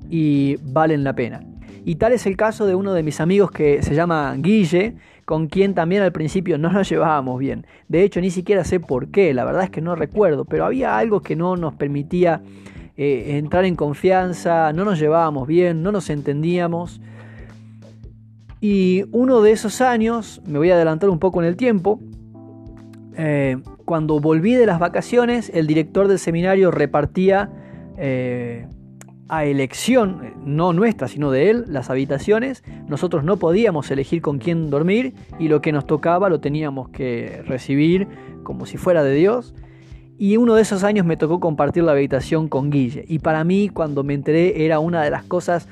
y 0.10 0.58
valen 0.63 1.03
la 1.03 1.13
pena. 1.13 1.41
Y 1.86 1.96
tal 1.96 2.13
es 2.13 2.25
el 2.25 2.38
caso 2.38 2.65
de 2.65 2.75
uno 2.75 2.93
de 2.93 3.03
mis 3.03 3.20
amigos 3.20 3.51
que 3.51 3.84
se 3.84 3.93
llama 3.93 4.36
Guille, 4.38 4.96
con 5.25 5.48
quien 5.48 5.74
también 5.74 6.01
al 6.01 6.12
principio 6.12 6.58
no 6.58 6.72
nos 6.72 6.89
llevábamos 6.89 7.39
bien. 7.39 7.65
De 7.88 8.03
hecho, 8.03 8.22
ni 8.22 8.29
siquiera 8.29 8.63
sé 8.63 8.79
por 8.79 9.10
qué, 9.10 9.34
la 9.34 9.46
verdad 9.46 9.63
es 9.63 9.70
que 9.70 9.82
no 9.82 9.96
recuerdo, 9.96 10.46
pero 10.46 10.65
había 10.65 10.98
algo 10.98 11.22
que 11.22 11.36
no 11.36 11.55
nos 11.55 11.74
permitía 11.75 12.41
eh, 12.96 13.38
entrar 13.38 13.65
en 13.65 13.75
confianza, 13.75 14.72
no 14.74 14.86
nos 14.86 15.00
llevábamos 15.00 15.48
bien, 15.48 15.84
no 15.84 15.91
nos 15.91 16.10
entendíamos. 16.10 17.01
Y 18.62 19.05
uno 19.12 19.41
de 19.41 19.51
esos 19.51 19.82
años, 19.82 20.41
me 20.46 20.58
voy 20.58 20.72
a 20.72 20.75
adelantar 20.75 21.10
un 21.10 21.20
poco 21.20 21.41
en 21.41 21.48
el 21.48 21.58
tiempo, 21.58 22.00
eh, 23.17 23.58
cuando 23.86 24.20
volví 24.20 24.53
de 24.53 24.65
las 24.65 24.79
vacaciones, 24.79 25.51
el 25.53 25.67
director 25.67 26.08
del 26.08 26.20
seminario 26.20 26.72
repartía 26.72 27.50
eh, 27.98 28.67
a 29.29 29.46
elección, 29.46 30.34
no 30.46 30.74
nuestra, 30.74 31.08
sino 31.08 31.32
de 31.32 31.50
él, 31.50 31.65
las 31.67 31.89
habitaciones. 31.89 32.63
Nosotros 32.88 33.24
no 33.24 33.38
podíamos 33.38 33.89
elegir 33.91 34.22
con 34.22 34.38
quién 34.38 34.70
dormir 34.70 35.13
y 35.39 35.48
lo 35.48 35.62
que 35.62 35.72
nos 35.72 35.88
tocaba 35.88 36.29
lo 36.29 36.39
teníamos 36.39 36.89
que 36.89 37.41
recibir 37.46 38.08
como 38.43 38.65
si 38.65 38.77
fuera 38.77 39.03
de 39.03 39.13
Dios. 39.15 39.53
Y 40.17 40.38
uno 40.38 40.55
de 40.55 40.62
esos 40.62 40.84
años 40.84 41.05
me 41.05 41.17
tocó 41.17 41.39
compartir 41.39 41.84
la 41.84 41.93
habitación 41.93 42.48
con 42.48 42.70
Guille. 42.70 43.05
Y 43.08 43.20
para 43.20 43.43
mí, 43.43 43.70
cuando 43.70 44.03
me 44.03 44.13
enteré, 44.13 44.65
era 44.65 44.79
una 44.79 45.03
de 45.03 45.10
las 45.10 45.24
cosas 45.24 45.67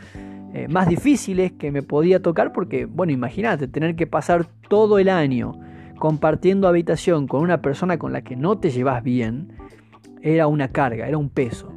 eh, 0.53 0.67
más 0.67 0.89
difíciles 0.89 1.51
que 1.53 1.71
me 1.71 1.83
podía 1.83 2.21
tocar 2.21 2.51
porque, 2.51 2.85
bueno, 2.85 3.13
imagínate, 3.13 3.67
tener 3.67 3.95
que 3.95 4.07
pasar 4.07 4.47
todo 4.67 4.99
el 4.99 5.09
año 5.09 5.53
compartiendo 6.01 6.67
habitación 6.67 7.27
con 7.27 7.43
una 7.43 7.61
persona 7.61 7.99
con 7.99 8.11
la 8.11 8.23
que 8.23 8.35
no 8.35 8.57
te 8.57 8.71
llevas 8.71 9.03
bien, 9.03 9.53
era 10.23 10.47
una 10.47 10.69
carga, 10.69 11.07
era 11.07 11.19
un 11.19 11.29
peso. 11.29 11.71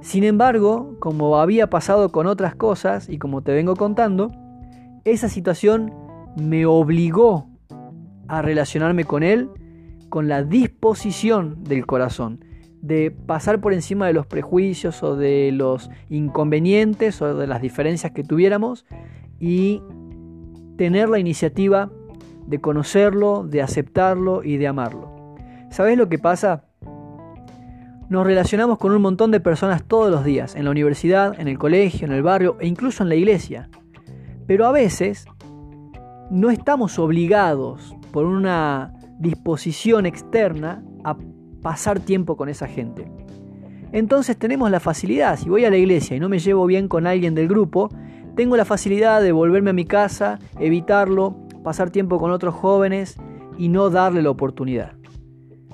Sin 0.00 0.24
embargo, 0.24 0.96
como 0.98 1.36
había 1.36 1.68
pasado 1.68 2.10
con 2.10 2.26
otras 2.26 2.54
cosas 2.54 3.10
y 3.10 3.18
como 3.18 3.42
te 3.42 3.52
vengo 3.52 3.76
contando, 3.76 4.32
esa 5.04 5.28
situación 5.28 5.92
me 6.38 6.64
obligó 6.64 7.50
a 8.28 8.40
relacionarme 8.40 9.04
con 9.04 9.22
él 9.22 9.50
con 10.08 10.26
la 10.26 10.42
disposición 10.42 11.64
del 11.64 11.84
corazón 11.84 12.42
de 12.80 13.10
pasar 13.10 13.60
por 13.60 13.74
encima 13.74 14.06
de 14.06 14.14
los 14.14 14.26
prejuicios 14.26 15.02
o 15.02 15.16
de 15.16 15.52
los 15.52 15.90
inconvenientes 16.08 17.20
o 17.20 17.34
de 17.34 17.46
las 17.46 17.60
diferencias 17.60 18.12
que 18.12 18.24
tuviéramos 18.24 18.86
y 19.38 19.82
tener 20.78 21.10
la 21.10 21.18
iniciativa 21.18 21.90
de 22.46 22.60
conocerlo, 22.60 23.44
de 23.44 23.62
aceptarlo 23.62 24.42
y 24.42 24.56
de 24.56 24.66
amarlo. 24.66 25.34
¿Sabes 25.70 25.96
lo 25.96 26.08
que 26.08 26.18
pasa? 26.18 26.64
Nos 28.08 28.26
relacionamos 28.26 28.78
con 28.78 28.92
un 28.92 29.00
montón 29.00 29.30
de 29.30 29.40
personas 29.40 29.84
todos 29.84 30.10
los 30.10 30.24
días, 30.24 30.54
en 30.54 30.64
la 30.64 30.70
universidad, 30.70 31.38
en 31.40 31.48
el 31.48 31.58
colegio, 31.58 32.06
en 32.06 32.12
el 32.12 32.22
barrio 32.22 32.56
e 32.60 32.66
incluso 32.66 33.02
en 33.02 33.08
la 33.08 33.14
iglesia. 33.14 33.70
Pero 34.46 34.66
a 34.66 34.72
veces 34.72 35.24
no 36.30 36.50
estamos 36.50 36.98
obligados 36.98 37.96
por 38.10 38.26
una 38.26 38.92
disposición 39.18 40.04
externa 40.04 40.84
a 41.04 41.16
pasar 41.62 42.00
tiempo 42.00 42.36
con 42.36 42.48
esa 42.48 42.66
gente. 42.66 43.10
Entonces 43.92 44.36
tenemos 44.38 44.70
la 44.70 44.80
facilidad, 44.80 45.38
si 45.38 45.48
voy 45.48 45.64
a 45.64 45.70
la 45.70 45.76
iglesia 45.76 46.16
y 46.16 46.20
no 46.20 46.28
me 46.28 46.38
llevo 46.38 46.66
bien 46.66 46.88
con 46.88 47.06
alguien 47.06 47.34
del 47.34 47.48
grupo, 47.48 47.88
tengo 48.34 48.56
la 48.56 48.64
facilidad 48.64 49.20
de 49.20 49.32
volverme 49.32 49.70
a 49.70 49.74
mi 49.74 49.84
casa, 49.84 50.38
evitarlo, 50.58 51.41
pasar 51.62 51.90
tiempo 51.90 52.18
con 52.18 52.30
otros 52.30 52.54
jóvenes 52.54 53.16
y 53.58 53.68
no 53.68 53.90
darle 53.90 54.22
la 54.22 54.30
oportunidad. 54.30 54.92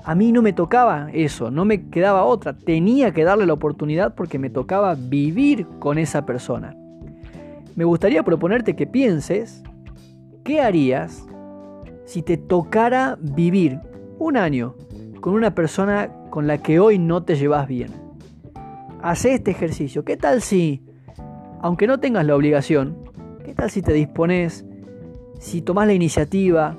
A 0.03 0.15
mí 0.15 0.31
no 0.31 0.41
me 0.41 0.53
tocaba 0.53 1.09
eso, 1.13 1.51
no 1.51 1.65
me 1.65 1.89
quedaba 1.89 2.23
otra, 2.23 2.57
tenía 2.57 3.13
que 3.13 3.23
darle 3.23 3.45
la 3.45 3.53
oportunidad 3.53 4.15
porque 4.15 4.39
me 4.39 4.49
tocaba 4.49 4.95
vivir 4.95 5.67
con 5.79 5.97
esa 5.97 6.25
persona. 6.25 6.75
Me 7.75 7.83
gustaría 7.83 8.23
proponerte 8.23 8.75
que 8.75 8.87
pienses 8.87 9.63
qué 10.43 10.61
harías 10.61 11.25
si 12.05 12.21
te 12.21 12.37
tocara 12.37 13.17
vivir 13.21 13.79
un 14.17 14.37
año 14.37 14.75
con 15.21 15.33
una 15.33 15.53
persona 15.53 16.11
con 16.29 16.47
la 16.47 16.57
que 16.59 16.79
hoy 16.79 16.97
no 16.97 17.23
te 17.23 17.35
llevas 17.35 17.67
bien. 17.67 17.91
Haz 19.01 19.25
este 19.25 19.51
ejercicio. 19.51 20.03
¿Qué 20.03 20.17
tal 20.17 20.41
si, 20.41 20.83
aunque 21.61 21.87
no 21.87 21.99
tengas 21.99 22.25
la 22.25 22.35
obligación, 22.35 22.97
qué 23.45 23.53
tal 23.53 23.69
si 23.69 23.81
te 23.81 23.93
dispones, 23.93 24.65
si 25.39 25.61
tomas 25.61 25.87
la 25.87 25.93
iniciativa 25.93 26.75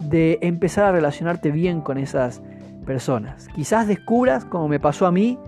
de 0.00 0.38
empezar 0.42 0.84
a 0.84 0.92
relacionarte 0.92 1.50
bien 1.50 1.80
con 1.80 1.98
esas 1.98 2.42
personas? 2.84 3.48
Quizás 3.54 3.86
descubras, 3.86 4.44
como 4.44 4.68
me 4.68 4.80
pasó 4.80 5.06
a 5.06 5.12
mí, 5.12 5.38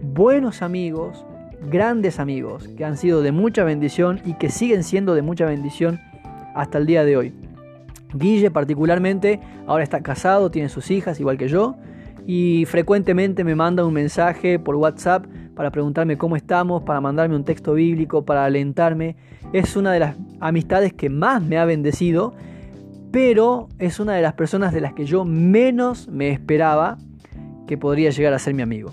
buenos 0.00 0.62
amigos, 0.62 1.26
grandes 1.70 2.20
amigos, 2.20 2.68
que 2.68 2.84
han 2.84 2.96
sido 2.96 3.20
de 3.20 3.32
mucha 3.32 3.64
bendición 3.64 4.20
y 4.24 4.34
que 4.34 4.48
siguen 4.48 4.84
siendo 4.84 5.14
de 5.14 5.22
mucha 5.22 5.44
bendición 5.44 6.00
hasta 6.54 6.78
el 6.78 6.86
día 6.86 7.04
de 7.04 7.16
hoy. 7.16 7.34
Guille 8.14 8.50
particularmente 8.50 9.40
ahora 9.66 9.84
está 9.84 10.00
casado, 10.00 10.50
tiene 10.50 10.70
sus 10.70 10.90
hijas 10.90 11.20
igual 11.20 11.36
que 11.36 11.48
yo 11.48 11.76
y 12.26 12.64
frecuentemente 12.66 13.44
me 13.44 13.54
manda 13.54 13.84
un 13.84 13.92
mensaje 13.92 14.58
por 14.58 14.76
WhatsApp 14.76 15.26
para 15.54 15.70
preguntarme 15.70 16.16
cómo 16.16 16.36
estamos, 16.36 16.82
para 16.84 17.00
mandarme 17.00 17.34
un 17.34 17.42
texto 17.42 17.74
bíblico, 17.74 18.24
para 18.24 18.44
alentarme. 18.44 19.16
Es 19.52 19.76
una 19.76 19.92
de 19.92 20.00
las 20.00 20.16
amistades 20.40 20.92
que 20.92 21.08
más 21.08 21.42
me 21.42 21.58
ha 21.58 21.64
bendecido, 21.64 22.34
pero 23.10 23.68
es 23.78 23.98
una 23.98 24.14
de 24.14 24.22
las 24.22 24.34
personas 24.34 24.74
de 24.74 24.82
las 24.82 24.92
que 24.92 25.06
yo 25.06 25.24
menos 25.24 26.08
me 26.08 26.30
esperaba 26.30 26.98
que 27.66 27.78
podría 27.78 28.10
llegar 28.10 28.34
a 28.34 28.38
ser 28.38 28.54
mi 28.54 28.62
amigo. 28.62 28.92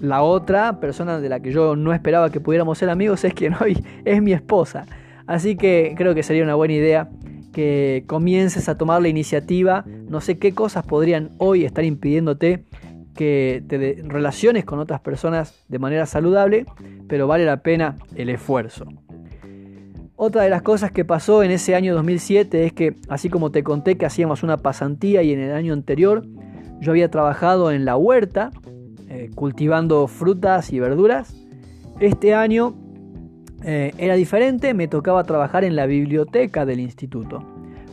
La 0.00 0.22
otra 0.22 0.80
persona 0.80 1.18
de 1.18 1.28
la 1.28 1.40
que 1.40 1.50
yo 1.50 1.76
no 1.76 1.92
esperaba 1.94 2.30
que 2.30 2.40
pudiéramos 2.40 2.78
ser 2.78 2.90
amigos 2.90 3.24
es 3.24 3.32
quien 3.32 3.54
hoy 3.60 3.82
es 4.04 4.22
mi 4.22 4.32
esposa. 4.32 4.86
Así 5.26 5.56
que 5.56 5.94
creo 5.96 6.14
que 6.14 6.22
sería 6.22 6.42
una 6.42 6.54
buena 6.54 6.74
idea 6.74 7.08
que 7.52 8.04
comiences 8.06 8.68
a 8.68 8.76
tomar 8.76 9.00
la 9.00 9.08
iniciativa. 9.08 9.84
No 10.08 10.20
sé 10.20 10.38
qué 10.38 10.52
cosas 10.52 10.84
podrían 10.84 11.30
hoy 11.38 11.64
estar 11.64 11.84
impidiéndote 11.84 12.64
que 13.14 13.62
te 13.66 14.02
relaciones 14.06 14.64
con 14.64 14.78
otras 14.78 15.00
personas 15.00 15.64
de 15.68 15.78
manera 15.78 16.06
saludable, 16.06 16.66
pero 17.08 17.26
vale 17.26 17.44
la 17.44 17.62
pena 17.62 17.96
el 18.16 18.28
esfuerzo. 18.30 18.86
Otra 20.22 20.42
de 20.42 20.50
las 20.50 20.60
cosas 20.60 20.92
que 20.92 21.06
pasó 21.06 21.42
en 21.42 21.50
ese 21.50 21.74
año 21.74 21.94
2007 21.94 22.66
es 22.66 22.74
que, 22.74 22.94
así 23.08 23.30
como 23.30 23.50
te 23.50 23.62
conté 23.62 23.96
que 23.96 24.04
hacíamos 24.04 24.42
una 24.42 24.58
pasantía 24.58 25.22
y 25.22 25.32
en 25.32 25.40
el 25.40 25.54
año 25.54 25.72
anterior 25.72 26.26
yo 26.78 26.90
había 26.90 27.10
trabajado 27.10 27.72
en 27.72 27.86
la 27.86 27.96
huerta, 27.96 28.50
eh, 29.08 29.30
cultivando 29.34 30.06
frutas 30.08 30.74
y 30.74 30.78
verduras, 30.78 31.34
este 32.00 32.34
año 32.34 32.74
eh, 33.64 33.94
era 33.96 34.12
diferente, 34.12 34.74
me 34.74 34.88
tocaba 34.88 35.24
trabajar 35.24 35.64
en 35.64 35.74
la 35.74 35.86
biblioteca 35.86 36.66
del 36.66 36.80
instituto. 36.80 37.42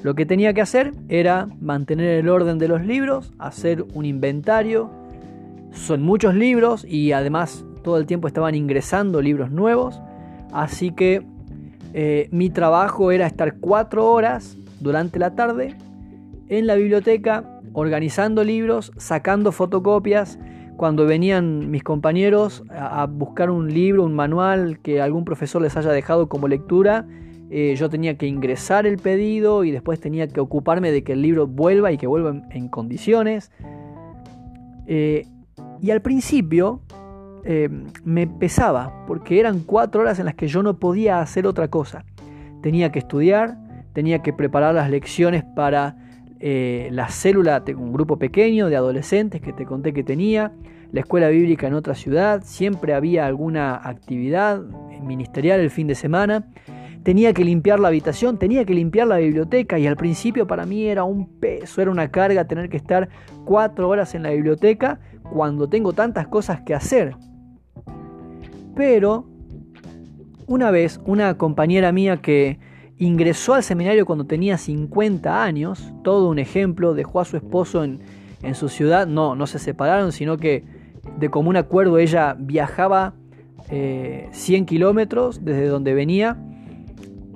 Lo 0.03 0.13
que 0.13 0.25
tenía 0.25 0.53
que 0.53 0.59
hacer 0.59 0.91
era 1.07 1.47
mantener 1.61 2.19
el 2.19 2.27
orden 2.27 2.57
de 2.57 2.67
los 2.67 2.85
libros, 2.85 3.31
hacer 3.39 3.85
un 3.93 4.03
inventario. 4.03 4.91
Son 5.71 6.01
muchos 6.01 6.35
libros 6.35 6.83
y 6.83 7.13
además 7.13 7.63
todo 7.85 7.97
el 7.97 8.05
tiempo 8.05 8.27
estaban 8.27 8.53
ingresando 8.53 9.21
libros 9.21 9.49
nuevos. 9.49 10.01
Así 10.51 10.91
que 10.91 11.25
eh, 11.99 12.29
mi 12.31 12.51
trabajo 12.51 13.11
era 13.11 13.25
estar 13.25 13.55
cuatro 13.57 14.05
horas 14.11 14.55
durante 14.79 15.17
la 15.17 15.33
tarde 15.33 15.75
en 16.47 16.67
la 16.67 16.75
biblioteca 16.75 17.59
organizando 17.73 18.43
libros, 18.43 18.91
sacando 18.97 19.51
fotocopias 19.51 20.37
cuando 20.77 21.07
venían 21.07 21.71
mis 21.71 21.81
compañeros 21.81 22.63
a, 22.69 23.07
buscar 23.07 23.49
un 23.49 23.73
libro, 23.73 24.03
un 24.03 24.13
manual 24.13 24.77
que 24.83 25.01
algún 25.01 25.25
profesor 25.25 25.59
les 25.59 25.75
haya 25.75 25.89
dejado 25.89 26.29
como 26.29 26.47
lectura, 26.47 27.07
eh, 27.49 27.73
yo 27.75 27.89
tenía 27.89 28.15
que 28.15 28.27
ingresar 28.27 28.85
el 28.85 28.99
pedido 28.99 29.63
y 29.63 29.71
después 29.71 29.99
tenía 29.99 30.27
que 30.27 30.39
ocuparme 30.39 30.91
de 30.91 31.03
que 31.03 31.13
el 31.13 31.23
libro 31.23 31.47
vuelva 31.47 31.91
y 31.91 31.97
que 31.97 32.05
vuelva 32.05 32.43
en, 32.51 32.67
condiciones. 32.67 33.51
Eh, 34.85 35.25
y 35.81 35.89
al 35.89 36.03
principio 36.03 36.81
eh, 37.49 37.69
me 38.03 38.27
pesaba, 38.27 39.05
porque 39.07 39.39
eran 39.39 39.61
cuatro 39.61 40.01
horas 40.01 40.19
en 40.19 40.25
las 40.25 40.35
que 40.35 40.49
yo 40.49 40.63
no 40.63 40.79
podía 40.79 41.21
hacer 41.21 41.47
otra 41.47 41.69
cosa. 41.69 42.03
Tenía 42.61 42.91
que 42.91 42.99
estudiar, 42.99 43.57
tenía 43.93 44.21
que 44.21 44.33
preparar 44.33 44.75
las 44.75 44.89
lecciones 44.89 45.45
para 45.55 45.95
eh, 46.41 46.89
la 46.91 47.07
célula, 47.07 47.63
un 47.77 47.93
grupo 47.93 48.19
pequeño 48.19 48.67
de 48.67 48.75
adolescentes 48.75 49.39
que 49.39 49.53
te 49.53 49.65
conté 49.65 49.93
que 49.93 50.03
tenía, 50.03 50.51
la 50.91 50.99
escuela 50.99 51.29
bíblica 51.29 51.67
en 51.67 51.75
otra 51.75 51.95
ciudad, 51.95 52.41
siempre 52.43 52.93
había 52.93 53.25
alguna 53.25 53.75
actividad 53.75 54.61
ministerial 55.01 55.61
el 55.61 55.69
fin 55.69 55.87
de 55.87 55.95
semana, 55.95 56.49
tenía 57.03 57.31
que 57.31 57.45
limpiar 57.45 57.79
la 57.79 57.87
habitación, 57.87 58.37
tenía 58.37 58.65
que 58.65 58.73
limpiar 58.73 59.07
la 59.07 59.19
biblioteca 59.19 59.79
y 59.79 59.87
al 59.87 59.95
principio 59.95 60.47
para 60.47 60.65
mí 60.65 60.85
era 60.85 61.05
un 61.05 61.39
peso, 61.39 61.81
era 61.81 61.91
una 61.91 62.11
carga 62.11 62.45
tener 62.45 62.67
que 62.67 62.75
estar 62.75 63.07
cuatro 63.45 63.87
horas 63.87 64.15
en 64.15 64.23
la 64.23 64.31
biblioteca 64.31 64.99
cuando 65.31 65.69
tengo 65.69 65.93
tantas 65.93 66.27
cosas 66.27 66.59
que 66.61 66.75
hacer. 66.75 67.15
Pero 68.77 69.25
una 70.45 70.71
vez 70.71 71.01
una 71.05 71.37
compañera 71.37 71.91
mía 71.91 72.21
que 72.21 72.59
Ingresó 72.99 73.53
al 73.53 73.61
seminario 73.61 74.07
cuando 74.07 74.25
tenía 74.25 74.57
50 74.57 75.43
años, 75.43 75.93
todo 76.03 76.29
un 76.29 76.39
ejemplo, 76.39 76.95
dejó 76.95 77.19
a 77.19 77.25
su 77.25 77.37
esposo 77.37 77.83
en, 77.83 77.99
su 78.55 78.69
ciudad, 78.69 79.05
no, 79.05 79.35
no 79.35 79.45
se 79.45 79.59
separaron, 79.59 80.11
sino 80.11 80.37
que 80.37 80.63
de 81.19 81.29
común 81.29 81.57
acuerdo 81.57 81.99
ella 81.99 82.35
viajaba 82.39 83.13
100 83.67 83.69
eh, 83.69 84.65
kilómetros 84.65 85.45
desde 85.45 85.67
donde 85.67 85.93
venía 85.93 86.37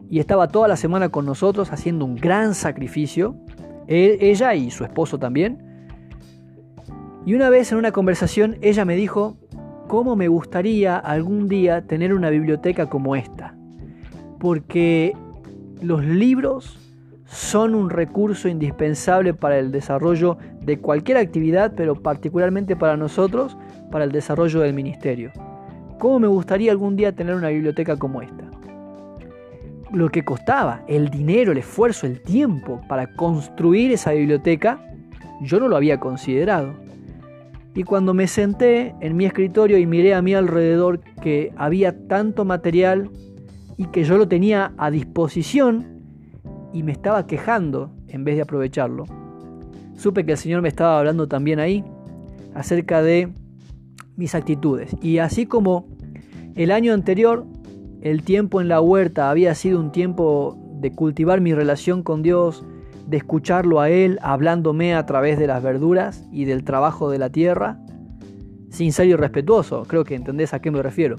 y 0.09 0.19
estaba 0.19 0.47
toda 0.47 0.67
la 0.67 0.77
semana 0.77 1.09
con 1.09 1.25
nosotros 1.25 1.71
haciendo 1.71 2.05
un 2.05 2.15
gran 2.15 2.55
sacrificio, 2.55 3.35
ella 3.87 4.55
y 4.55 4.71
su 4.71 4.83
esposo 4.83 5.19
también. 5.19 5.59
Y 7.23 7.35
una 7.35 7.51
vez 7.51 7.71
en 7.71 7.77
una 7.77 7.91
conversación 7.91 8.57
ella 8.61 8.83
me 8.83 8.95
dijo, 8.95 9.37
¿cómo 9.91 10.15
me 10.15 10.29
gustaría 10.29 10.95
algún 10.95 11.49
día 11.49 11.85
tener 11.85 12.13
una 12.13 12.29
biblioteca 12.29 12.85
como 12.85 13.13
esta? 13.17 13.53
Porque 14.39 15.11
los 15.81 16.01
libros 16.05 16.79
son 17.25 17.75
un 17.75 17.89
recurso 17.89 18.47
indispensable 18.47 19.33
para 19.33 19.59
el 19.59 19.69
desarrollo 19.73 20.37
de 20.61 20.79
cualquier 20.79 21.17
actividad, 21.17 21.73
pero 21.75 22.01
particularmente 22.01 22.77
para 22.77 22.95
nosotros, 22.95 23.57
para 23.91 24.05
el 24.05 24.13
desarrollo 24.13 24.61
del 24.61 24.73
ministerio. 24.73 25.33
¿Cómo 25.99 26.19
me 26.19 26.27
gustaría 26.27 26.71
algún 26.71 26.95
día 26.95 27.11
tener 27.11 27.35
una 27.35 27.49
biblioteca 27.49 27.97
como 27.97 28.21
esta? 28.21 28.49
Lo 29.91 30.07
que 30.07 30.23
costaba, 30.23 30.85
el 30.87 31.09
dinero, 31.09 31.51
el 31.51 31.57
esfuerzo, 31.57 32.07
el 32.07 32.21
tiempo 32.21 32.79
para 32.87 33.13
construir 33.17 33.91
esa 33.91 34.13
biblioteca, 34.13 34.79
yo 35.41 35.59
no 35.59 35.67
lo 35.67 35.75
había 35.75 35.99
considerado. 35.99 36.75
Y 37.73 37.83
cuando 37.83 38.13
me 38.13 38.27
senté 38.27 38.95
en 38.99 39.15
mi 39.15 39.25
escritorio 39.25 39.77
y 39.77 39.85
miré 39.85 40.13
a 40.13 40.21
mi 40.21 40.33
alrededor 40.33 40.99
que 41.21 41.53
había 41.55 42.07
tanto 42.07 42.43
material 42.43 43.09
y 43.77 43.85
que 43.85 44.03
yo 44.03 44.17
lo 44.17 44.27
tenía 44.27 44.73
a 44.77 44.91
disposición 44.91 46.01
y 46.73 46.83
me 46.83 46.91
estaba 46.91 47.27
quejando 47.27 47.91
en 48.07 48.23
vez 48.23 48.35
de 48.35 48.41
aprovecharlo, 48.41 49.05
supe 49.95 50.25
que 50.25 50.33
el 50.33 50.37
Señor 50.37 50.61
me 50.61 50.67
estaba 50.67 50.99
hablando 50.99 51.27
también 51.27 51.59
ahí 51.59 51.83
acerca 52.53 53.01
de 53.01 53.29
mis 54.17 54.35
actitudes. 54.35 54.95
Y 55.01 55.19
así 55.19 55.45
como 55.45 55.87
el 56.55 56.71
año 56.71 56.93
anterior, 56.93 57.45
el 58.01 58.23
tiempo 58.23 58.59
en 58.59 58.67
la 58.67 58.81
huerta 58.81 59.29
había 59.29 59.55
sido 59.55 59.79
un 59.79 59.91
tiempo 59.91 60.57
de 60.81 60.91
cultivar 60.91 61.39
mi 61.39 61.53
relación 61.53 62.03
con 62.03 62.21
Dios, 62.21 62.65
de 63.11 63.17
escucharlo 63.17 63.81
a 63.81 63.89
Él 63.89 64.19
hablándome 64.21 64.95
a 64.95 65.05
través 65.05 65.37
de 65.37 65.45
las 65.45 65.61
verduras 65.61 66.23
y 66.31 66.45
del 66.45 66.63
trabajo 66.63 67.11
de 67.11 67.19
la 67.19 67.29
tierra, 67.29 67.77
sin 68.69 68.93
ser 68.93 69.07
irrespetuoso, 69.07 69.83
creo 69.83 70.05
que 70.05 70.15
entendés 70.15 70.53
a 70.53 70.61
qué 70.61 70.71
me 70.71 70.81
refiero. 70.81 71.17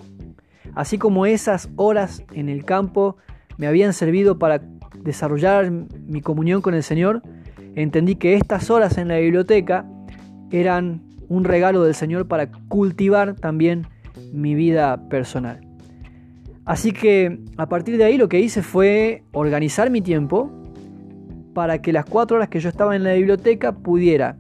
Así 0.75 0.96
como 0.96 1.26
esas 1.26 1.68
horas 1.76 2.25
en 2.32 2.49
el 2.49 2.64
campo 2.64 3.18
me 3.58 3.66
habían 3.66 3.92
servido 3.92 4.38
para 4.38 4.62
desarrollar 5.04 5.70
mi 5.70 6.22
comunión 6.22 6.62
con 6.62 6.72
el 6.72 6.82
Señor, 6.82 7.20
entendí 7.75 8.14
que 8.14 8.37
estas 8.37 8.70
horas 8.70 8.96
en 8.96 9.08
la 9.08 9.18
biblioteca 9.18 9.84
eran 10.50 11.02
un 11.28 11.44
regalo 11.44 11.84
del 11.84 11.94
Señor 11.94 12.26
para 12.26 12.50
cultivar 12.68 13.34
también 13.34 13.87
mi 14.32 14.54
vida 14.54 15.11
personal. 15.11 15.61
Así 16.64 16.92
que 16.92 17.38
a 17.58 17.68
partir 17.68 17.99
de 17.99 18.04
ahí 18.04 18.16
lo 18.16 18.30
que 18.30 18.40
hice 18.40 18.62
fue 18.62 19.25
organizar 19.32 19.90
mi 19.90 20.00
tiempo, 20.00 20.62
para 21.54 21.82
que 21.82 21.92
las 21.92 22.04
cuatro 22.04 22.37
horas 22.37 22.49
que 22.49 22.61
yo 22.61 22.68
estaba 22.68 22.97
en 22.97 23.04
la 23.04 23.14
biblioteca 23.14 23.73
pudiera 23.73 24.37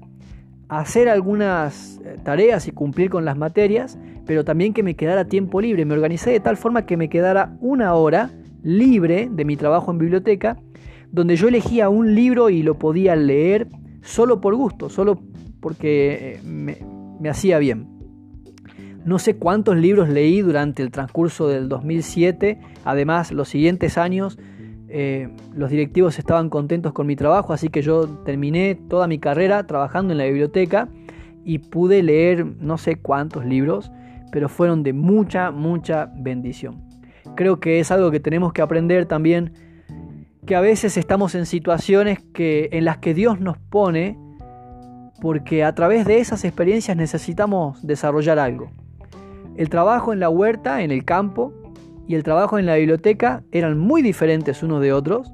hacer 0.68 1.08
algunas 1.08 2.00
eh, 2.04 2.16
tareas 2.22 2.66
y 2.66 2.72
cumplir 2.72 3.10
con 3.10 3.24
las 3.24 3.36
materias, 3.36 3.98
pero 4.26 4.44
también 4.44 4.72
que 4.72 4.82
me 4.82 4.94
quedara 4.94 5.26
tiempo 5.26 5.60
libre. 5.60 5.84
Me 5.84 5.94
organicé 5.94 6.30
de 6.30 6.40
tal 6.40 6.56
forma 6.56 6.86
que 6.86 6.96
me 6.96 7.08
quedara 7.08 7.56
una 7.60 7.94
hora 7.94 8.30
libre 8.62 9.28
de 9.30 9.44
mi 9.44 9.56
trabajo 9.56 9.90
en 9.90 9.98
biblioteca, 9.98 10.56
donde 11.10 11.36
yo 11.36 11.48
elegía 11.48 11.88
un 11.90 12.14
libro 12.14 12.48
y 12.48 12.62
lo 12.62 12.78
podía 12.78 13.16
leer 13.16 13.68
solo 14.00 14.40
por 14.40 14.54
gusto, 14.54 14.88
solo 14.88 15.20
porque 15.60 16.36
eh, 16.36 16.40
me, 16.42 16.78
me 17.20 17.28
hacía 17.28 17.58
bien. 17.58 17.88
No 19.04 19.18
sé 19.18 19.36
cuántos 19.36 19.76
libros 19.76 20.08
leí 20.08 20.40
durante 20.40 20.82
el 20.82 20.90
transcurso 20.90 21.48
del 21.48 21.68
2007, 21.68 22.60
además 22.84 23.32
los 23.32 23.48
siguientes 23.48 23.98
años 23.98 24.38
eh, 24.94 25.30
los 25.54 25.70
directivos 25.70 26.18
estaban 26.18 26.50
contentos 26.50 26.92
con 26.92 27.06
mi 27.06 27.16
trabajo, 27.16 27.54
así 27.54 27.70
que 27.70 27.80
yo 27.80 28.06
terminé 28.26 28.74
toda 28.74 29.06
mi 29.06 29.18
carrera 29.18 29.66
trabajando 29.66 30.12
en 30.12 30.18
la 30.18 30.24
biblioteca 30.24 30.90
y 31.46 31.60
pude 31.60 32.02
leer 32.02 32.44
no 32.60 32.76
sé 32.76 32.96
cuántos 32.96 33.46
libros, 33.46 33.90
pero 34.30 34.50
fueron 34.50 34.82
de 34.82 34.92
mucha, 34.92 35.50
mucha 35.50 36.12
bendición. 36.14 36.84
Creo 37.36 37.58
que 37.58 37.80
es 37.80 37.90
algo 37.90 38.10
que 38.10 38.20
tenemos 38.20 38.52
que 38.52 38.60
aprender 38.60 39.06
también, 39.06 39.54
que 40.44 40.56
a 40.56 40.60
veces 40.60 40.98
estamos 40.98 41.34
en 41.34 41.46
situaciones 41.46 42.18
que, 42.34 42.68
en 42.72 42.84
las 42.84 42.98
que 42.98 43.14
Dios 43.14 43.40
nos 43.40 43.56
pone, 43.56 44.18
porque 45.22 45.64
a 45.64 45.74
través 45.74 46.04
de 46.04 46.18
esas 46.18 46.44
experiencias 46.44 46.98
necesitamos 46.98 47.86
desarrollar 47.86 48.38
algo. 48.38 48.70
El 49.56 49.70
trabajo 49.70 50.12
en 50.12 50.20
la 50.20 50.28
huerta, 50.28 50.82
en 50.82 50.90
el 50.90 51.06
campo, 51.06 51.54
y 52.06 52.14
el 52.14 52.22
trabajo 52.22 52.58
en 52.58 52.66
la 52.66 52.76
biblioteca 52.76 53.42
eran 53.52 53.78
muy 53.78 54.02
diferentes 54.02 54.62
unos 54.62 54.80
de 54.80 54.92
otros, 54.92 55.32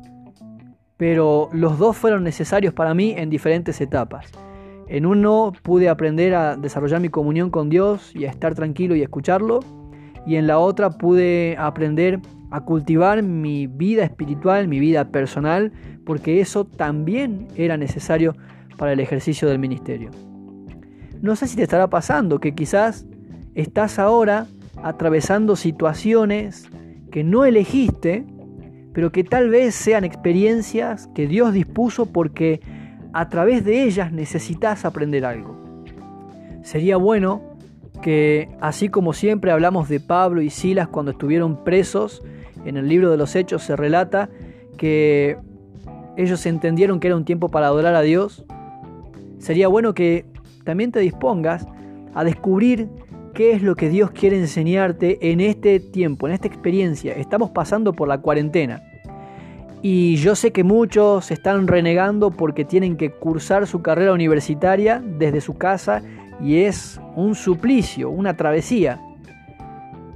pero 0.97 1.49
los 1.53 1.79
dos 1.79 1.97
fueron 1.97 2.25
necesarios 2.25 2.75
para 2.75 2.95
mí 2.95 3.15
en 3.17 3.31
diferentes 3.31 3.81
etapas. 3.81 4.31
En 4.89 5.07
uno 5.07 5.53
pude 5.63 5.89
aprender 5.89 6.35
a 6.35 6.57
desarrollar 6.57 7.01
mi 7.01 7.09
comunión 7.09 7.51
con 7.51 7.69
Dios 7.69 8.15
y 8.15 8.25
a 8.25 8.31
estar 8.31 8.55
tranquilo 8.55 8.97
y 8.97 9.03
escucharlo, 9.03 9.61
y 10.27 10.37
en 10.37 10.47
la 10.47 10.59
otra 10.59 10.91
pude 10.91 11.57
aprender 11.59 12.21
a 12.51 12.63
cultivar 12.63 13.23
mi 13.23 13.67
vida 13.67 14.05
espiritual, 14.05 14.69
mi 14.69 14.81
vida 14.81 15.11
personal, 15.11 15.73
porque 16.05 16.41
eso 16.41 16.65
también 16.65 17.49
era 17.57 17.77
necesario 17.77 18.35
para 18.77 18.93
el 18.93 19.01
ejercicio 19.01 19.49
del 19.49 19.59
ministerio. 19.59 20.11
No 21.21 21.37
sé 21.37 21.47
si 21.47 21.57
te 21.57 21.63
estará 21.63 21.89
pasando 21.91 22.41
que 22.41 22.55
quizás 22.55 23.07
estás 23.55 23.99
ahora 23.99 24.47
atravesando 24.83 25.57
situaciones 25.57 26.69
que 27.11 27.25
no 27.25 27.45
elegiste, 27.45 28.25
pero 28.93 29.13
que 29.13 29.25
tal 29.25 29.49
vez 29.51 29.75
sean 29.75 30.05
experiencias 30.05 31.09
que 31.15 31.27
Dios 31.27 31.53
dispuso 31.53 32.07
porque 32.07 32.61
a 33.13 33.29
través 33.29 33.65
de 33.65 33.85
ellas 33.85 34.13
necesitas 34.13 34.85
aprender 34.85 35.25
algo. 35.25 35.57
Sería 36.63 36.97
bueno 36.97 37.43
que, 38.03 38.49
así 38.61 38.89
como 38.89 39.13
siempre 39.13 39.51
hablamos 39.51 39.89
de 39.89 40.01
Pablo 40.01 40.43
y 40.43 40.51
Silas 40.51 40.89
cuando 40.89 41.13
estuvieron 41.13 41.65
presos, 41.65 42.23
en 42.65 42.77
el 42.77 42.89
libro 42.89 43.11
de 43.11 43.17
los 43.17 43.35
Hechos 43.37 43.63
se 43.63 43.77
relata 43.77 44.29
que 44.77 45.39
ellos 46.17 46.45
entendieron 46.47 47.01
que 47.01 47.07
era 47.09 47.17
un 47.17 47.25
tiempo 47.25 47.49
para 47.49 47.69
adorar 47.69 47.95
a 47.95 48.03
Dios, 48.03 48.45
sería 49.39 49.69
bueno 49.69 49.95
que 49.95 50.27
también 50.65 50.93
te 50.93 51.01
dispongas 51.01 51.67
a 52.15 52.25
descubrir 52.25 52.89
qué 53.39 53.53
es 53.53 53.63
lo 53.63 53.77
que 53.77 53.89
Dios 53.89 54.11
quiere 54.11 54.37
enseñarte 54.37 55.31
en 55.31 55.41
este 55.41 55.79
tiempo, 55.79 56.27
en 56.27 56.35
esta 56.35 56.49
experiencia. 56.49 57.13
Estamos 57.13 57.51
pasando 57.51 57.93
por 57.93 58.09
la 58.09 58.19
cuarentena. 58.19 58.83
Y 59.81 60.17
yo 60.17 60.35
sé 60.35 60.51
que 60.51 60.65
muchos 60.65 61.31
están 61.31 61.69
renegando 61.69 62.33
porque 62.33 62.65
tienen 62.65 62.97
que 62.97 63.13
cursar 63.13 63.69
su 63.69 63.81
carrera 63.81 64.13
universitaria 64.13 65.01
desde 65.01 65.41
su 65.41 65.57
casa 65.57 66.03
y 66.43 66.63
es 66.63 67.01
un 67.15 67.37
suplicio, 67.37 68.11
una 68.11 68.37
travesía. 68.37 69.01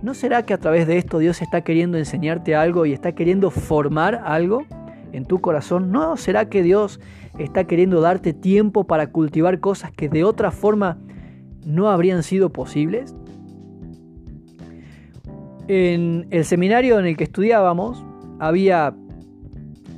¿No 0.02 0.14
será 0.14 0.42
que 0.42 0.54
a 0.54 0.58
través 0.58 0.88
de 0.88 0.98
esto 0.98 1.18
Dios 1.18 1.42
está 1.42 1.60
queriendo 1.60 1.98
enseñarte 1.98 2.56
algo 2.56 2.86
y 2.86 2.92
está 2.92 3.12
queriendo 3.12 3.52
formar 3.52 4.20
algo 4.24 4.64
en 5.12 5.26
tu 5.26 5.40
corazón? 5.40 5.92
¿No 5.92 6.16
será 6.16 6.48
que 6.48 6.64
Dios 6.64 6.98
está 7.38 7.68
queriendo 7.68 8.00
darte 8.00 8.32
tiempo 8.32 8.82
para 8.82 9.12
cultivar 9.12 9.60
cosas 9.60 9.92
que 9.92 10.08
de 10.08 10.24
otra 10.24 10.50
forma 10.50 10.98
no 11.64 11.90
habrían 11.90 12.22
sido 12.22 12.50
posibles? 12.50 13.14
En 15.68 16.26
el 16.30 16.44
seminario 16.44 16.98
en 16.98 17.06
el 17.06 17.16
que 17.16 17.24
estudiábamos 17.24 18.04
había 18.38 18.94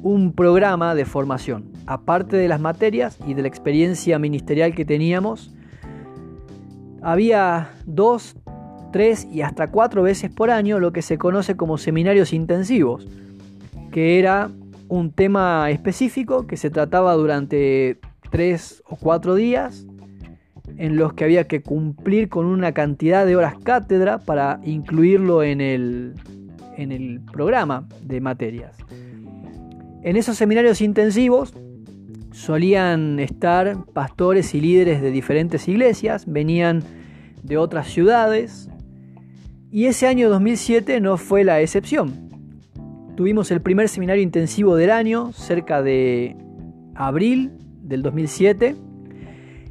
un 0.02 0.32
programa 0.32 0.94
de 0.94 1.06
formación, 1.06 1.72
aparte 1.86 2.36
de 2.36 2.48
las 2.48 2.60
materias 2.60 3.18
y 3.26 3.34
de 3.34 3.42
la 3.42 3.48
experiencia 3.48 4.18
ministerial 4.18 4.74
que 4.74 4.84
teníamos, 4.84 5.54
había 7.00 7.70
dos, 7.86 8.36
tres 8.92 9.26
y 9.30 9.40
hasta 9.40 9.70
cuatro 9.70 10.02
veces 10.02 10.30
por 10.30 10.50
año 10.50 10.78
lo 10.78 10.92
que 10.92 11.02
se 11.02 11.16
conoce 11.18 11.56
como 11.56 11.78
seminarios 11.78 12.32
intensivos, 12.32 13.08
que 13.90 14.18
era 14.18 14.50
un 14.88 15.10
tema 15.10 15.70
específico 15.70 16.46
que 16.46 16.56
se 16.56 16.70
trataba 16.70 17.14
durante 17.14 17.98
tres 18.30 18.82
o 18.86 18.96
cuatro 18.96 19.34
días 19.34 19.86
en 20.76 20.96
los 20.96 21.12
que 21.12 21.24
había 21.24 21.44
que 21.44 21.62
cumplir 21.62 22.28
con 22.28 22.46
una 22.46 22.72
cantidad 22.72 23.26
de 23.26 23.36
horas 23.36 23.54
cátedra 23.62 24.18
para 24.18 24.60
incluirlo 24.64 25.42
en 25.42 25.60
el, 25.60 26.14
en 26.76 26.92
el 26.92 27.20
programa 27.20 27.86
de 28.02 28.20
materias. 28.20 28.76
En 30.02 30.16
esos 30.16 30.36
seminarios 30.36 30.80
intensivos 30.80 31.54
solían 32.32 33.20
estar 33.20 33.84
pastores 33.92 34.54
y 34.54 34.60
líderes 34.60 35.00
de 35.00 35.10
diferentes 35.10 35.68
iglesias, 35.68 36.24
venían 36.26 36.82
de 37.42 37.56
otras 37.56 37.88
ciudades 37.88 38.68
y 39.70 39.86
ese 39.86 40.06
año 40.06 40.28
2007 40.28 41.00
no 41.00 41.16
fue 41.16 41.44
la 41.44 41.60
excepción. 41.60 42.30
Tuvimos 43.16 43.50
el 43.50 43.60
primer 43.60 43.88
seminario 43.88 44.22
intensivo 44.22 44.76
del 44.76 44.90
año, 44.90 45.32
cerca 45.32 45.82
de 45.82 46.36
abril 46.94 47.52
del 47.82 48.02
2007, 48.02 48.74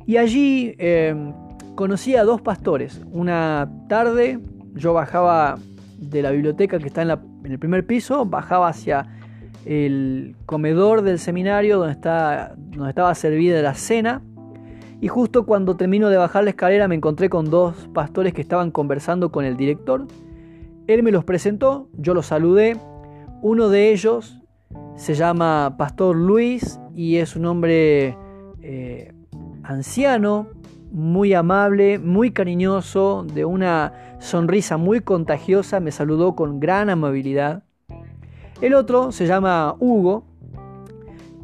y 0.06 0.18
allí 0.18 0.76
em, 0.78 1.34
conocí 1.76 2.16
a 2.16 2.24
dos 2.24 2.42
pastores. 2.42 3.02
Una 3.12 3.70
tarde 3.88 4.40
yo 4.76 4.94
bajaba 4.94 5.58
de 5.98 6.22
la 6.22 6.32
biblioteca 6.32 6.80
que 6.80 6.88
está 6.88 7.02
en, 7.02 7.12
el 7.46 7.60
primer 7.60 7.86
piso, 7.86 8.26
bajaba 8.26 8.68
hacia 8.68 9.08
el 9.66 10.36
comedor 10.46 11.02
del 11.02 11.20
seminario 11.20 11.78
donde, 11.78 11.94
está, 11.94 12.56
estaba 12.88 13.16
servida 13.16 13.62
la 13.62 13.74
cena. 13.74 14.22
Y 15.00 15.08
justo 15.10 15.46
cuando 15.46 15.76
termino 15.76 16.10
de 16.10 16.18
bajar 16.18 16.46
la 16.46 16.52
escalera 16.52 16.88
me 16.88 16.96
encontré 16.96 17.30
con 17.30 17.50
dos 17.50 17.90
pastores 17.94 18.34
que 18.34 18.42
estaban 18.42 18.72
conversando 18.72 19.32
con 19.32 19.46
el 19.46 19.58
director. 19.58 20.08
Él 20.88 21.04
me 21.04 21.12
los 21.12 21.24
presentó, 21.24 21.90
yo 21.94 22.14
los 22.14 22.28
saludé. 22.28 22.78
Uno 23.42 23.70
de 23.70 23.92
ellos 23.92 24.42
se 24.96 25.14
llama 25.14 25.76
Pastor 25.78 26.16
Luis 26.16 26.80
y 26.96 27.18
es 27.18 27.36
un 27.36 27.46
hombre 27.46 28.18
eh, 28.62 29.14
anciano, 29.64 30.48
muy 30.92 31.34
amable, 31.34 31.98
muy 31.98 32.32
cariñoso, 32.32 33.26
de 33.34 33.46
una 33.46 33.94
sonrisa 34.20 34.78
muy 34.78 35.02
contagiosa, 35.02 35.80
me 35.80 35.92
saludó 35.92 36.36
con 36.36 36.60
gran 36.60 36.90
amabilidad. 36.90 37.64
El 38.62 38.76
otro 38.76 39.12
se 39.12 39.26
llama 39.26 39.76
Hugo 39.80 40.26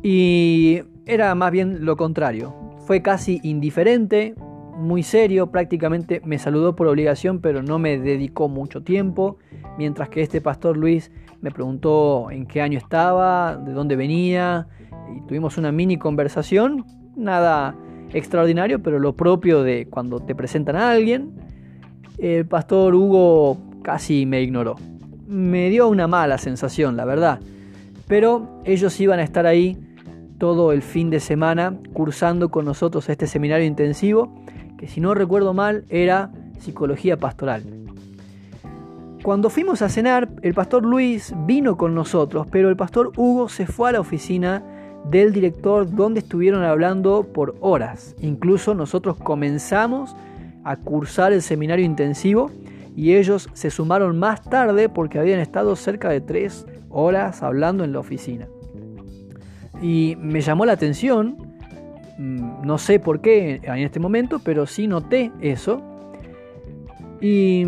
y 0.03 0.81
era 1.05 1.33
más 1.35 1.51
bien 1.51 1.83
lo 1.85 1.97
contrario. 1.97 2.53
Fue 2.85 3.01
casi 3.01 3.39
indiferente, 3.43 4.35
muy 4.77 5.03
serio, 5.03 5.47
prácticamente 5.51 6.21
me 6.23 6.37
saludó 6.37 6.75
por 6.75 6.87
obligación, 6.87 7.39
pero 7.39 7.61
no 7.61 7.79
me 7.79 7.97
dedicó 7.97 8.47
mucho 8.47 8.81
tiempo, 8.83 9.37
mientras 9.77 10.09
que 10.09 10.21
este 10.21 10.39
pastor 10.39 10.77
Luis 10.77 11.11
me 11.41 11.51
preguntó 11.51 12.31
en 12.31 12.45
qué 12.45 12.61
año 12.61 12.77
estaba, 12.77 13.57
de 13.57 13.73
dónde 13.73 13.95
venía, 13.95 14.67
y 15.15 15.21
tuvimos 15.27 15.57
una 15.57 15.71
mini 15.71 15.97
conversación, 15.97 16.85
nada 17.15 17.75
extraordinario, 18.13 18.81
pero 18.81 18.99
lo 18.99 19.13
propio 19.13 19.63
de 19.63 19.87
cuando 19.89 20.19
te 20.19 20.35
presentan 20.35 20.75
a 20.75 20.91
alguien. 20.91 21.31
El 22.17 22.45
pastor 22.45 22.95
Hugo 22.95 23.57
casi 23.83 24.25
me 24.25 24.41
ignoró. 24.41 24.75
Me 25.27 25.69
dio 25.69 25.87
una 25.87 26.07
mala 26.07 26.37
sensación, 26.37 26.97
la 26.97 27.05
verdad. 27.05 27.39
Pero 28.07 28.61
ellos 28.65 28.99
iban 28.99 29.19
a 29.19 29.23
estar 29.23 29.45
ahí 29.45 29.77
todo 30.37 30.71
el 30.71 30.81
fin 30.81 31.09
de 31.09 31.19
semana 31.19 31.77
cursando 31.93 32.49
con 32.49 32.65
nosotros 32.65 33.07
este 33.09 33.27
seminario 33.27 33.67
intensivo, 33.67 34.33
que 34.77 34.87
si 34.87 35.01
no 35.01 35.13
recuerdo 35.13 35.53
mal 35.53 35.83
era 35.89 36.31
psicología 36.59 37.17
pastoral. 37.17 37.63
Cuando 39.21 39.49
fuimos 39.49 39.81
a 39.81 39.89
cenar, 39.89 40.29
el 40.41 40.53
pastor 40.53 40.85
Luis 40.85 41.33
vino 41.45 41.77
con 41.77 41.93
nosotros, 41.93 42.47
pero 42.49 42.69
el 42.69 42.77
pastor 42.77 43.11
Hugo 43.17 43.49
se 43.49 43.67
fue 43.67 43.89
a 43.89 43.91
la 43.91 43.99
oficina 43.99 44.63
del 45.05 45.33
director 45.33 45.89
donde 45.89 46.19
estuvieron 46.19 46.63
hablando 46.63 47.23
por 47.23 47.55
horas. 47.61 48.15
Incluso 48.19 48.73
nosotros 48.73 49.17
comenzamos 49.17 50.15
a 50.63 50.75
cursar 50.77 51.33
el 51.33 51.41
seminario 51.41 51.85
intensivo 51.85 52.51
y 52.95 53.15
ellos 53.15 53.49
se 53.53 53.71
sumaron 53.71 54.19
más 54.19 54.43
tarde 54.43 54.89
porque 54.89 55.19
habían 55.19 55.39
estado 55.39 55.75
cerca 55.75 56.09
de 56.09 56.21
tres 56.21 56.65
horas 56.89 57.43
hablando 57.43 57.83
en 57.83 57.93
la 57.93 57.99
oficina. 57.99 58.47
Y 59.81 60.17
me 60.19 60.41
llamó 60.41 60.65
la 60.65 60.73
atención, 60.73 61.37
mm, 62.17 62.65
no 62.65 62.77
sé 62.77 62.99
por 62.99 63.21
qué 63.21 63.61
en 63.63 63.77
este 63.77 63.99
momento, 63.99 64.39
pero 64.43 64.65
sí 64.65 64.87
noté 64.87 65.31
eso. 65.39 65.81
Y 67.21 67.63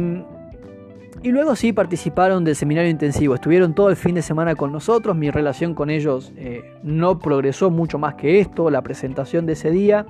y 1.23 1.29
luego 1.29 1.55
sí 1.55 1.71
participaron 1.71 2.43
del 2.43 2.55
seminario 2.55 2.89
intensivo, 2.89 3.35
estuvieron 3.35 3.75
todo 3.75 3.89
el 3.89 3.95
fin 3.95 4.15
de 4.15 4.23
semana 4.23 4.55
con 4.55 4.71
nosotros, 4.71 5.15
mi 5.15 5.29
relación 5.29 5.75
con 5.75 5.91
ellos 5.91 6.33
eh, 6.35 6.63
no 6.81 7.19
progresó 7.19 7.69
mucho 7.69 7.99
más 7.99 8.15
que 8.15 8.39
esto, 8.39 8.71
la 8.71 8.81
presentación 8.81 9.45
de 9.45 9.53
ese 9.53 9.69
día, 9.69 10.07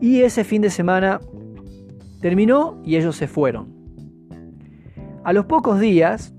y 0.00 0.20
ese 0.20 0.44
fin 0.44 0.62
de 0.62 0.70
semana 0.70 1.20
terminó 2.20 2.80
y 2.84 2.96
ellos 2.96 3.16
se 3.16 3.26
fueron. 3.26 3.76
A 5.24 5.32
los 5.32 5.46
pocos 5.46 5.80
días, 5.80 6.32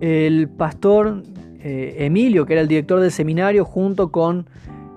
el 0.00 0.48
pastor 0.48 1.22
eh, 1.60 1.96
Emilio, 1.98 2.46
que 2.46 2.54
era 2.54 2.62
el 2.62 2.68
director 2.68 3.00
del 3.00 3.10
seminario, 3.10 3.66
junto 3.66 4.10
con 4.10 4.46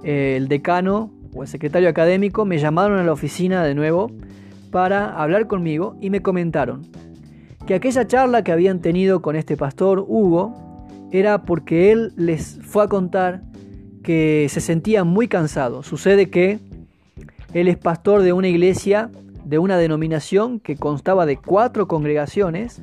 eh, 0.03 0.35
el 0.37 0.47
decano 0.47 1.11
o 1.35 1.43
el 1.43 1.49
secretario 1.49 1.89
académico, 1.89 2.45
me 2.45 2.59
llamaron 2.59 2.97
a 2.97 3.03
la 3.03 3.11
oficina 3.11 3.63
de 3.65 3.75
nuevo 3.75 4.09
para 4.71 5.21
hablar 5.21 5.47
conmigo 5.47 5.97
y 5.99 6.09
me 6.09 6.21
comentaron 6.21 6.87
que 7.69 7.75
aquella 7.75 8.07
charla 8.07 8.43
que 8.43 8.51
habían 8.51 8.79
tenido 8.79 9.21
con 9.21 9.35
este 9.35 9.55
pastor 9.55 10.03
Hugo 10.07 10.55
era 11.11 11.43
porque 11.43 11.91
él 11.91 12.13
les 12.15 12.59
fue 12.63 12.83
a 12.83 12.87
contar 12.87 13.43
que 14.01 14.47
se 14.49 14.59
sentía 14.59 15.03
muy 15.03 15.27
cansado. 15.27 15.83
Sucede 15.83 16.31
que 16.31 16.57
él 17.53 17.67
es 17.67 17.77
pastor 17.77 18.23
de 18.23 18.33
una 18.33 18.47
iglesia, 18.47 19.11
de 19.45 19.59
una 19.59 19.77
denominación 19.77 20.59
que 20.59 20.77
constaba 20.77 21.27
de 21.27 21.37
cuatro 21.37 21.87
congregaciones, 21.87 22.81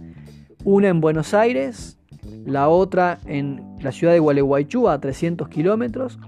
una 0.63 0.87
en 0.87 1.01
Buenos 1.01 1.35
Aires, 1.35 1.99
la 2.45 2.69
otra 2.69 3.19
en 3.27 3.61
la 3.81 3.91
ciudad 3.91 4.13
de 4.13 4.21
Gualeguaychú 4.21 4.89
a 4.89 5.01
300 5.01 5.49
kilómetros 5.49 6.21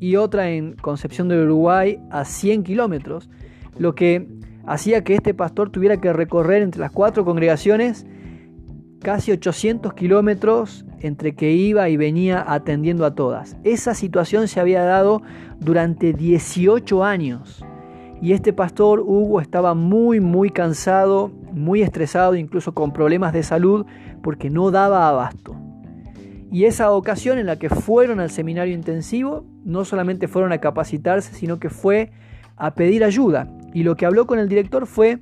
y 0.00 0.16
otra 0.16 0.50
en 0.50 0.74
Concepción 0.74 1.28
del 1.28 1.44
Uruguay 1.44 1.98
a 2.10 2.26
100 2.26 2.62
kilómetros, 2.62 3.30
lo 3.78 3.94
que 3.94 4.28
hacía 4.66 5.04
que 5.04 5.14
este 5.14 5.34
pastor 5.34 5.70
tuviera 5.70 6.00
que 6.00 6.12
recorrer 6.12 6.62
entre 6.62 6.80
las 6.80 6.90
cuatro 6.90 7.24
congregaciones 7.24 8.06
casi 9.00 9.32
800 9.32 9.94
kilómetros 9.94 10.86
entre 11.00 11.34
que 11.34 11.52
iba 11.52 11.88
y 11.88 11.96
venía 11.96 12.44
atendiendo 12.46 13.04
a 13.04 13.14
todas. 13.14 13.56
Esa 13.64 13.94
situación 13.94 14.48
se 14.48 14.60
había 14.60 14.84
dado 14.84 15.22
durante 15.58 16.12
18 16.12 17.04
años 17.04 17.64
y 18.20 18.32
este 18.32 18.52
pastor 18.52 19.00
Hugo 19.00 19.40
estaba 19.40 19.74
muy 19.74 20.20
muy 20.20 20.50
cansado, 20.50 21.32
muy 21.52 21.82
estresado, 21.82 22.36
incluso 22.36 22.72
con 22.72 22.92
problemas 22.92 23.32
de 23.32 23.42
salud 23.42 23.84
porque 24.22 24.48
no 24.48 24.70
daba 24.70 25.08
abasto. 25.08 25.56
Y 26.52 26.66
esa 26.66 26.92
ocasión 26.92 27.38
en 27.38 27.46
la 27.46 27.58
que 27.58 27.70
fueron 27.70 28.20
al 28.20 28.30
seminario 28.30 28.74
intensivo, 28.74 29.46
no 29.64 29.84
solamente 29.84 30.28
fueron 30.28 30.52
a 30.52 30.58
capacitarse, 30.58 31.34
sino 31.34 31.58
que 31.58 31.70
fue 31.70 32.12
a 32.56 32.74
pedir 32.74 33.04
ayuda 33.04 33.48
y 33.74 33.82
lo 33.82 33.96
que 33.96 34.06
habló 34.06 34.26
con 34.26 34.38
el 34.38 34.48
director 34.48 34.86
fue 34.86 35.18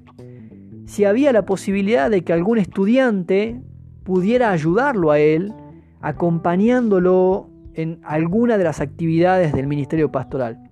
si 0.86 1.04
había 1.04 1.32
la 1.32 1.44
posibilidad 1.44 2.10
de 2.10 2.22
que 2.22 2.32
algún 2.32 2.58
estudiante 2.58 3.60
pudiera 4.02 4.50
ayudarlo 4.50 5.10
a 5.10 5.18
él 5.18 5.52
acompañándolo 6.00 7.48
en 7.74 8.00
alguna 8.02 8.58
de 8.58 8.64
las 8.64 8.80
actividades 8.80 9.52
del 9.52 9.66
ministerio 9.66 10.10
pastoral. 10.10 10.70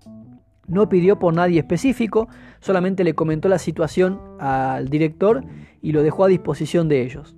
No 0.66 0.88
pidió 0.88 1.18
por 1.18 1.34
nadie 1.34 1.60
específico, 1.60 2.28
solamente 2.60 3.04
le 3.04 3.14
comentó 3.14 3.48
la 3.48 3.58
situación 3.58 4.20
al 4.38 4.88
director 4.88 5.44
y 5.80 5.92
lo 5.92 6.02
dejó 6.02 6.24
a 6.24 6.28
disposición 6.28 6.88
de 6.88 7.02
ellos. 7.02 7.36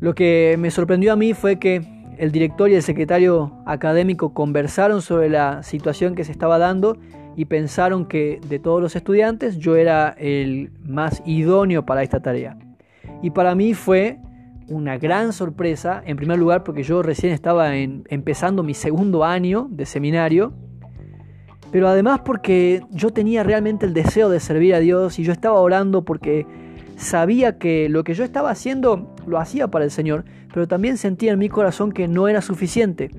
Lo 0.00 0.14
que 0.14 0.56
me 0.58 0.70
sorprendió 0.70 1.12
a 1.12 1.16
mí 1.16 1.34
fue 1.34 1.58
que 1.58 1.82
el 2.18 2.32
director 2.32 2.70
y 2.70 2.74
el 2.74 2.82
secretario 2.82 3.52
académico 3.66 4.34
conversaron 4.34 5.02
sobre 5.02 5.28
la 5.28 5.62
situación 5.62 6.14
que 6.14 6.24
se 6.24 6.32
estaba 6.32 6.58
dando 6.58 6.96
y 7.36 7.46
pensaron 7.46 8.06
que 8.06 8.40
de 8.48 8.58
todos 8.58 8.80
los 8.80 8.96
estudiantes 8.96 9.58
yo 9.58 9.76
era 9.76 10.10
el 10.18 10.72
más 10.84 11.22
idóneo 11.26 11.84
para 11.84 12.02
esta 12.02 12.20
tarea. 12.20 12.56
Y 13.22 13.30
para 13.30 13.54
mí 13.54 13.74
fue 13.74 14.18
una 14.68 14.98
gran 14.98 15.32
sorpresa, 15.32 16.02
en 16.06 16.16
primer 16.16 16.38
lugar 16.38 16.64
porque 16.64 16.82
yo 16.82 17.02
recién 17.02 17.32
estaba 17.32 17.76
empezando 17.76 18.62
mi 18.62 18.74
segundo 18.74 19.24
año 19.24 19.66
de 19.70 19.86
seminario, 19.86 20.52
pero 21.70 21.88
además 21.88 22.20
porque 22.24 22.82
yo 22.90 23.10
tenía 23.10 23.42
realmente 23.42 23.84
el 23.84 23.94
deseo 23.94 24.28
de 24.28 24.40
servir 24.40 24.74
a 24.74 24.80
Dios 24.80 25.18
y 25.18 25.24
yo 25.24 25.32
estaba 25.32 25.58
orando 25.58 26.04
porque 26.04 26.46
sabía 26.96 27.58
que 27.58 27.88
lo 27.88 28.04
que 28.04 28.14
yo 28.14 28.24
estaba 28.24 28.50
haciendo 28.50 29.12
lo 29.26 29.38
hacía 29.38 29.68
para 29.68 29.84
el 29.84 29.90
Señor, 29.90 30.24
pero 30.52 30.68
también 30.68 30.96
sentía 30.96 31.32
en 31.32 31.38
mi 31.38 31.48
corazón 31.48 31.92
que 31.92 32.06
no 32.06 32.28
era 32.28 32.40
suficiente, 32.40 33.10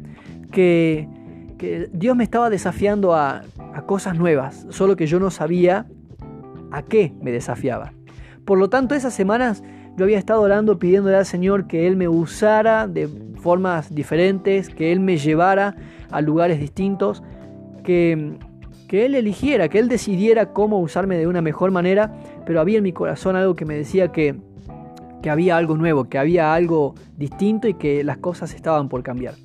que, 0.51 1.09
que 1.57 1.89
Dios 1.91 2.15
me 2.15 2.23
estaba 2.23 2.49
desafiando 2.49 3.15
a, 3.15 3.43
cosas 3.85 4.17
nuevas, 4.17 4.65
solo 4.69 4.95
que 4.95 5.05
yo 5.05 5.19
no 5.19 5.29
sabía 5.29 5.85
a 6.71 6.81
qué 6.81 7.13
me 7.21 7.31
desafiaba. 7.31 7.93
Por 8.45 8.57
lo 8.57 8.69
tanto, 8.69 8.95
esas 8.95 9.13
semanas 9.13 9.63
yo 9.97 10.05
había 10.05 10.17
estado 10.17 10.41
orando 10.41 10.79
pidiéndole 10.79 11.17
al 11.17 11.25
Señor 11.25 11.67
que 11.67 11.85
Él 11.87 11.97
me 11.97 12.07
usara 12.07 12.87
de 12.87 13.09
formas 13.35 13.93
diferentes, 13.93 14.69
que 14.69 14.91
Él 14.91 15.01
me 15.01 15.17
llevara 15.17 15.75
a 16.09 16.21
lugares 16.21 16.59
distintos, 16.59 17.21
que, 17.83 18.37
que 18.87 19.05
Él 19.05 19.15
eligiera, 19.15 19.67
que 19.67 19.79
Él 19.79 19.89
decidiera 19.89 20.53
cómo 20.53 20.79
usarme 20.79 21.17
de 21.17 21.27
una 21.27 21.41
mejor 21.41 21.71
manera, 21.71 22.13
pero 22.45 22.61
había 22.61 22.77
en 22.77 22.83
mi 22.83 22.93
corazón 22.93 23.35
algo 23.35 23.55
que 23.55 23.65
me 23.65 23.75
decía 23.75 24.11
que, 24.11 24.35
que 25.21 25.29
había 25.29 25.57
algo 25.57 25.75
nuevo, 25.75 26.05
que 26.05 26.17
había 26.17 26.53
algo 26.53 26.95
distinto 27.17 27.67
y 27.67 27.73
que 27.73 28.03
las 28.03 28.19
cosas 28.19 28.53
estaban 28.53 28.87
por 28.89 29.03
cambiar. 29.03 29.35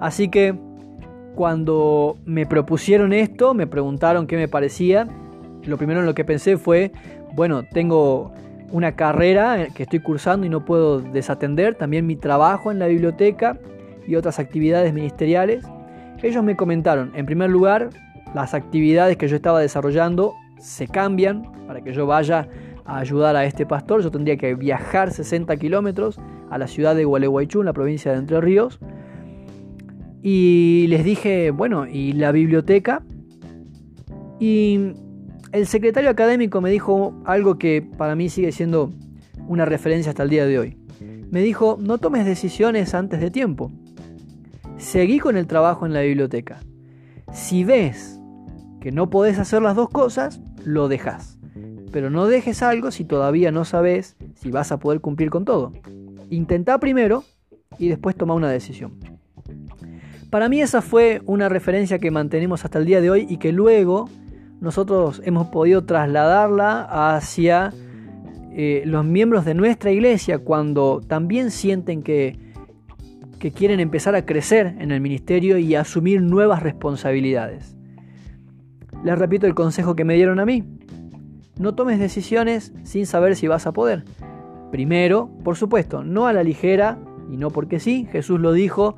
Así 0.00 0.28
que 0.28 0.58
cuando 1.40 2.18
me 2.26 2.44
propusieron 2.44 3.14
esto, 3.14 3.54
me 3.54 3.66
preguntaron 3.66 4.26
qué 4.26 4.36
me 4.36 4.46
parecía. 4.46 5.08
Lo 5.64 5.78
primero 5.78 6.00
en 6.00 6.04
lo 6.04 6.12
que 6.12 6.22
pensé 6.22 6.58
fue, 6.58 6.92
bueno, 7.32 7.62
tengo 7.62 8.30
una 8.72 8.92
carrera 8.92 9.68
que 9.74 9.84
estoy 9.84 10.00
cursando 10.00 10.44
y 10.44 10.50
no 10.50 10.66
puedo 10.66 11.00
desatender, 11.00 11.76
también 11.76 12.06
mi 12.06 12.14
trabajo 12.14 12.70
en 12.70 12.78
la 12.78 12.88
biblioteca 12.88 13.58
y 14.06 14.16
otras 14.16 14.38
actividades 14.38 14.92
ministeriales. 14.92 15.64
Ellos 16.22 16.44
me 16.44 16.56
comentaron, 16.56 17.10
en 17.14 17.24
primer 17.24 17.48
lugar, 17.48 17.88
las 18.34 18.52
actividades 18.52 19.16
que 19.16 19.26
yo 19.26 19.36
estaba 19.36 19.60
desarrollando 19.60 20.34
se 20.58 20.88
cambian 20.88 21.50
para 21.66 21.80
que 21.80 21.94
yo 21.94 22.04
vaya 22.04 22.48
a 22.84 22.98
ayudar 22.98 23.34
a 23.34 23.46
este 23.46 23.64
pastor. 23.64 24.02
Yo 24.02 24.10
tendría 24.10 24.36
que 24.36 24.54
viajar 24.56 25.10
60 25.10 25.56
kilómetros 25.56 26.20
a 26.50 26.58
la 26.58 26.66
ciudad 26.66 26.94
de 26.94 27.06
Gualeguaychú, 27.06 27.60
en 27.60 27.64
la 27.64 27.72
provincia 27.72 28.12
de 28.12 28.18
Entre 28.18 28.42
Ríos. 28.42 28.78
Y 30.22 30.86
les 30.88 31.04
dije, 31.04 31.50
bueno, 31.50 31.86
¿y 31.86 32.12
la 32.12 32.32
biblioteca? 32.32 33.02
Y 34.38 34.92
el 35.52 35.66
secretario 35.66 36.10
académico 36.10 36.60
me 36.60 36.70
dijo 36.70 37.20
algo 37.24 37.58
que 37.58 37.82
para 37.82 38.14
mí 38.14 38.28
sigue 38.28 38.52
siendo 38.52 38.92
una 39.48 39.64
referencia 39.64 40.10
hasta 40.10 40.22
el 40.22 40.30
día 40.30 40.46
de 40.46 40.58
hoy. 40.58 40.76
Me 41.30 41.40
dijo, 41.40 41.78
no 41.80 41.98
tomes 41.98 42.26
decisiones 42.26 42.94
antes 42.94 43.20
de 43.20 43.30
tiempo. 43.30 43.72
Seguí 44.78 45.18
con 45.18 45.36
el 45.36 45.46
trabajo 45.46 45.86
en 45.86 45.92
la 45.92 46.00
biblioteca. 46.00 46.60
Si 47.32 47.64
ves 47.64 48.20
que 48.80 48.92
no 48.92 49.10
podés 49.10 49.38
hacer 49.38 49.62
las 49.62 49.76
dos 49.76 49.90
cosas, 49.90 50.40
lo 50.64 50.88
dejas. 50.88 51.38
Pero 51.92 52.10
no 52.10 52.26
dejes 52.26 52.62
algo 52.62 52.90
si 52.90 53.04
todavía 53.04 53.52
no 53.52 53.64
sabes 53.64 54.16
si 54.34 54.50
vas 54.50 54.72
a 54.72 54.78
poder 54.78 55.00
cumplir 55.00 55.30
con 55.30 55.44
todo. 55.44 55.72
Intenta 56.30 56.78
primero 56.78 57.24
y 57.78 57.88
después 57.88 58.16
toma 58.16 58.34
una 58.34 58.50
decisión. 58.50 58.98
Para 60.30 60.48
mí 60.48 60.60
esa 60.60 60.80
fue 60.80 61.22
una 61.26 61.48
referencia 61.48 61.98
que 61.98 62.12
mantenemos 62.12 62.64
hasta 62.64 62.78
el 62.78 62.86
día 62.86 63.00
de 63.00 63.10
hoy 63.10 63.26
y 63.28 63.38
que 63.38 63.50
luego 63.50 64.08
nosotros 64.60 65.20
hemos 65.24 65.48
podido 65.48 65.84
trasladarla 65.84 67.16
hacia 67.16 67.72
eh, 68.52 68.82
los 68.86 69.04
miembros 69.04 69.44
de 69.44 69.54
nuestra 69.54 69.90
iglesia 69.90 70.38
cuando 70.38 71.00
también 71.04 71.50
sienten 71.50 72.04
que, 72.04 72.38
que 73.40 73.50
quieren 73.50 73.80
empezar 73.80 74.14
a 74.14 74.24
crecer 74.24 74.76
en 74.78 74.92
el 74.92 75.00
ministerio 75.00 75.58
y 75.58 75.74
asumir 75.74 76.22
nuevas 76.22 76.62
responsabilidades. 76.62 77.76
Les 79.02 79.18
repito 79.18 79.48
el 79.48 79.54
consejo 79.56 79.96
que 79.96 80.04
me 80.04 80.14
dieron 80.14 80.38
a 80.38 80.46
mí. 80.46 80.62
No 81.58 81.74
tomes 81.74 81.98
decisiones 81.98 82.72
sin 82.84 83.06
saber 83.06 83.34
si 83.34 83.48
vas 83.48 83.66
a 83.66 83.72
poder. 83.72 84.04
Primero, 84.70 85.28
por 85.42 85.56
supuesto, 85.56 86.04
no 86.04 86.28
a 86.28 86.32
la 86.32 86.44
ligera 86.44 86.98
y 87.32 87.36
no 87.36 87.50
porque 87.50 87.80
sí, 87.80 88.06
Jesús 88.12 88.38
lo 88.38 88.52
dijo, 88.52 88.96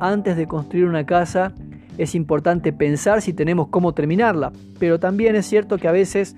antes 0.00 0.36
de 0.36 0.46
construir 0.46 0.86
una 0.86 1.06
casa 1.06 1.52
es 1.98 2.14
importante 2.14 2.72
pensar 2.72 3.22
si 3.22 3.32
tenemos 3.32 3.68
cómo 3.68 3.94
terminarla, 3.94 4.52
pero 4.78 5.00
también 5.00 5.34
es 5.36 5.46
cierto 5.46 5.78
que 5.78 5.88
a 5.88 5.92
veces 5.92 6.36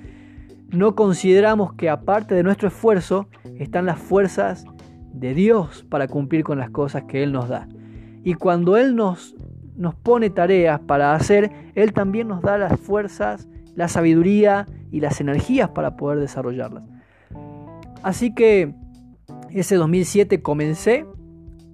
no 0.70 0.94
consideramos 0.94 1.72
que 1.74 1.88
aparte 1.88 2.34
de 2.34 2.42
nuestro 2.42 2.68
esfuerzo 2.68 3.28
están 3.58 3.86
las 3.86 3.98
fuerzas 3.98 4.64
de 5.12 5.34
Dios 5.34 5.84
para 5.88 6.06
cumplir 6.06 6.44
con 6.44 6.58
las 6.58 6.70
cosas 6.70 7.04
que 7.04 7.22
Él 7.22 7.32
nos 7.32 7.48
da. 7.48 7.66
Y 8.22 8.34
cuando 8.34 8.76
Él 8.76 8.94
nos, 8.94 9.34
nos 9.76 9.94
pone 9.94 10.30
tareas 10.30 10.80
para 10.80 11.14
hacer, 11.14 11.50
Él 11.74 11.92
también 11.92 12.28
nos 12.28 12.42
da 12.42 12.58
las 12.58 12.78
fuerzas, 12.78 13.48
la 13.74 13.88
sabiduría 13.88 14.66
y 14.92 15.00
las 15.00 15.20
energías 15.20 15.70
para 15.70 15.96
poder 15.96 16.20
desarrollarlas. 16.20 16.84
Así 18.02 18.34
que 18.34 18.74
ese 19.50 19.76
2007 19.76 20.42
comencé 20.42 21.06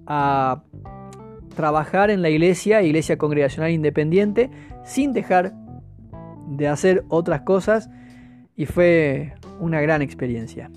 a 0.07 0.63
trabajar 1.55 2.09
en 2.09 2.21
la 2.21 2.29
iglesia, 2.29 2.83
iglesia 2.83 3.17
congregacional 3.17 3.71
independiente, 3.71 4.51
sin 4.83 5.13
dejar 5.13 5.53
de 6.47 6.67
hacer 6.67 7.03
otras 7.09 7.41
cosas 7.41 7.89
y 8.55 8.65
fue 8.65 9.33
una 9.59 9.81
gran 9.81 10.01
experiencia. 10.01 10.69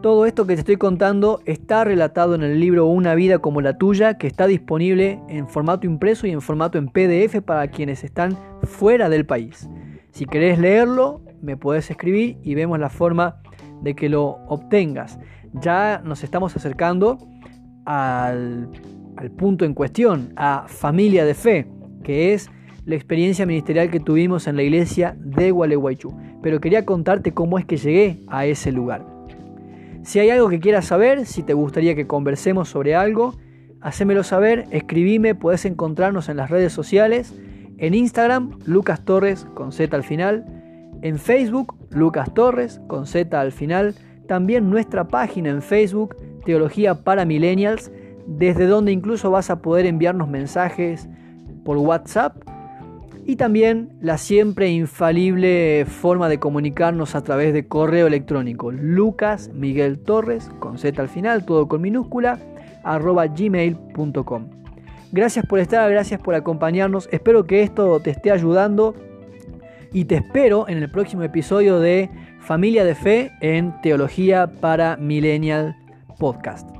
Todo 0.00 0.26
esto 0.26 0.46
que 0.46 0.54
te 0.54 0.60
estoy 0.60 0.76
contando 0.76 1.40
está 1.44 1.82
relatado 1.82 2.36
en 2.36 2.42
el 2.44 2.60
libro 2.60 2.86
Una 2.86 3.16
vida 3.16 3.40
como 3.40 3.60
la 3.60 3.78
tuya, 3.78 4.16
que 4.16 4.28
está 4.28 4.46
disponible 4.46 5.20
en 5.28 5.48
formato 5.48 5.88
impreso 5.88 6.28
y 6.28 6.30
en 6.30 6.40
formato 6.40 6.78
en 6.78 6.88
PDF 6.88 7.42
para 7.44 7.66
quienes 7.68 8.04
están 8.04 8.38
fuera 8.62 9.08
del 9.08 9.26
país. 9.26 9.68
Si 10.12 10.24
querés 10.24 10.60
leerlo, 10.60 11.22
me 11.42 11.56
puedes 11.56 11.90
escribir 11.90 12.38
y 12.44 12.54
vemos 12.54 12.78
la 12.78 12.90
forma 12.90 13.42
de 13.82 13.94
que 13.96 14.08
lo 14.08 14.38
obtengas. 14.46 15.18
Ya 15.52 16.00
nos 16.04 16.22
estamos 16.22 16.54
acercando 16.54 17.18
al 17.84 18.70
al 19.18 19.32
punto 19.32 19.64
en 19.64 19.74
cuestión, 19.74 20.32
a 20.36 20.66
familia 20.68 21.24
de 21.24 21.34
fe, 21.34 21.66
que 22.04 22.34
es 22.34 22.50
la 22.86 22.94
experiencia 22.94 23.46
ministerial 23.46 23.90
que 23.90 23.98
tuvimos 23.98 24.46
en 24.46 24.54
la 24.54 24.62
iglesia 24.62 25.16
de 25.18 25.50
Gualeguaychú. 25.50 26.14
Pero 26.40 26.60
quería 26.60 26.86
contarte 26.86 27.32
cómo 27.32 27.58
es 27.58 27.64
que 27.64 27.76
llegué 27.76 28.20
a 28.28 28.46
ese 28.46 28.70
lugar. 28.70 29.04
Si 30.04 30.20
hay 30.20 30.30
algo 30.30 30.48
que 30.48 30.60
quieras 30.60 30.86
saber, 30.86 31.26
si 31.26 31.42
te 31.42 31.52
gustaría 31.52 31.96
que 31.96 32.06
conversemos 32.06 32.68
sobre 32.68 32.94
algo, 32.94 33.34
hacémelo 33.80 34.22
saber, 34.22 34.66
escribime, 34.70 35.34
puedes 35.34 35.64
encontrarnos 35.64 36.28
en 36.28 36.36
las 36.36 36.48
redes 36.48 36.72
sociales, 36.72 37.34
en 37.76 37.94
Instagram, 37.94 38.58
Lucas 38.66 39.04
Torres 39.04 39.48
con 39.54 39.72
Z 39.72 39.94
al 39.96 40.04
final, 40.04 40.46
en 41.02 41.18
Facebook, 41.18 41.74
Lucas 41.90 42.32
Torres 42.34 42.80
con 42.86 43.06
Z 43.06 43.38
al 43.38 43.50
final, 43.50 43.96
también 44.28 44.70
nuestra 44.70 45.08
página 45.08 45.50
en 45.50 45.60
Facebook, 45.60 46.16
Teología 46.44 47.02
para 47.02 47.24
Millennials, 47.24 47.90
desde 48.28 48.66
donde 48.66 48.92
incluso 48.92 49.30
vas 49.30 49.50
a 49.50 49.62
poder 49.62 49.86
enviarnos 49.86 50.28
mensajes 50.28 51.08
por 51.64 51.78
WhatsApp 51.78 52.36
y 53.26 53.36
también 53.36 53.90
la 54.00 54.16
siempre 54.16 54.70
infalible 54.70 55.84
forma 55.86 56.28
de 56.28 56.38
comunicarnos 56.38 57.14
a 57.14 57.22
través 57.22 57.52
de 57.52 57.66
correo 57.66 58.06
electrónico 58.06 58.70
Lucas 58.70 59.50
Miguel 59.52 59.98
Torres 59.98 60.50
con 60.60 60.78
Z 60.78 61.00
al 61.00 61.08
final, 61.08 61.44
todo 61.44 61.68
con 61.68 61.82
minúscula, 61.82 62.38
arroba 62.84 63.26
gmail.com. 63.26 64.46
Gracias 65.12 65.46
por 65.46 65.58
estar, 65.58 65.90
gracias 65.90 66.20
por 66.20 66.34
acompañarnos, 66.34 67.08
espero 67.12 67.44
que 67.44 67.62
esto 67.62 68.00
te 68.00 68.10
esté 68.10 68.30
ayudando 68.30 68.94
y 69.92 70.04
te 70.04 70.16
espero 70.16 70.68
en 70.68 70.78
el 70.78 70.90
próximo 70.90 71.22
episodio 71.22 71.80
de 71.80 72.10
Familia 72.40 72.84
de 72.84 72.94
Fe 72.94 73.32
en 73.40 73.78
Teología 73.82 74.46
para 74.60 74.96
Millennial 74.96 75.76
Podcast. 76.18 76.77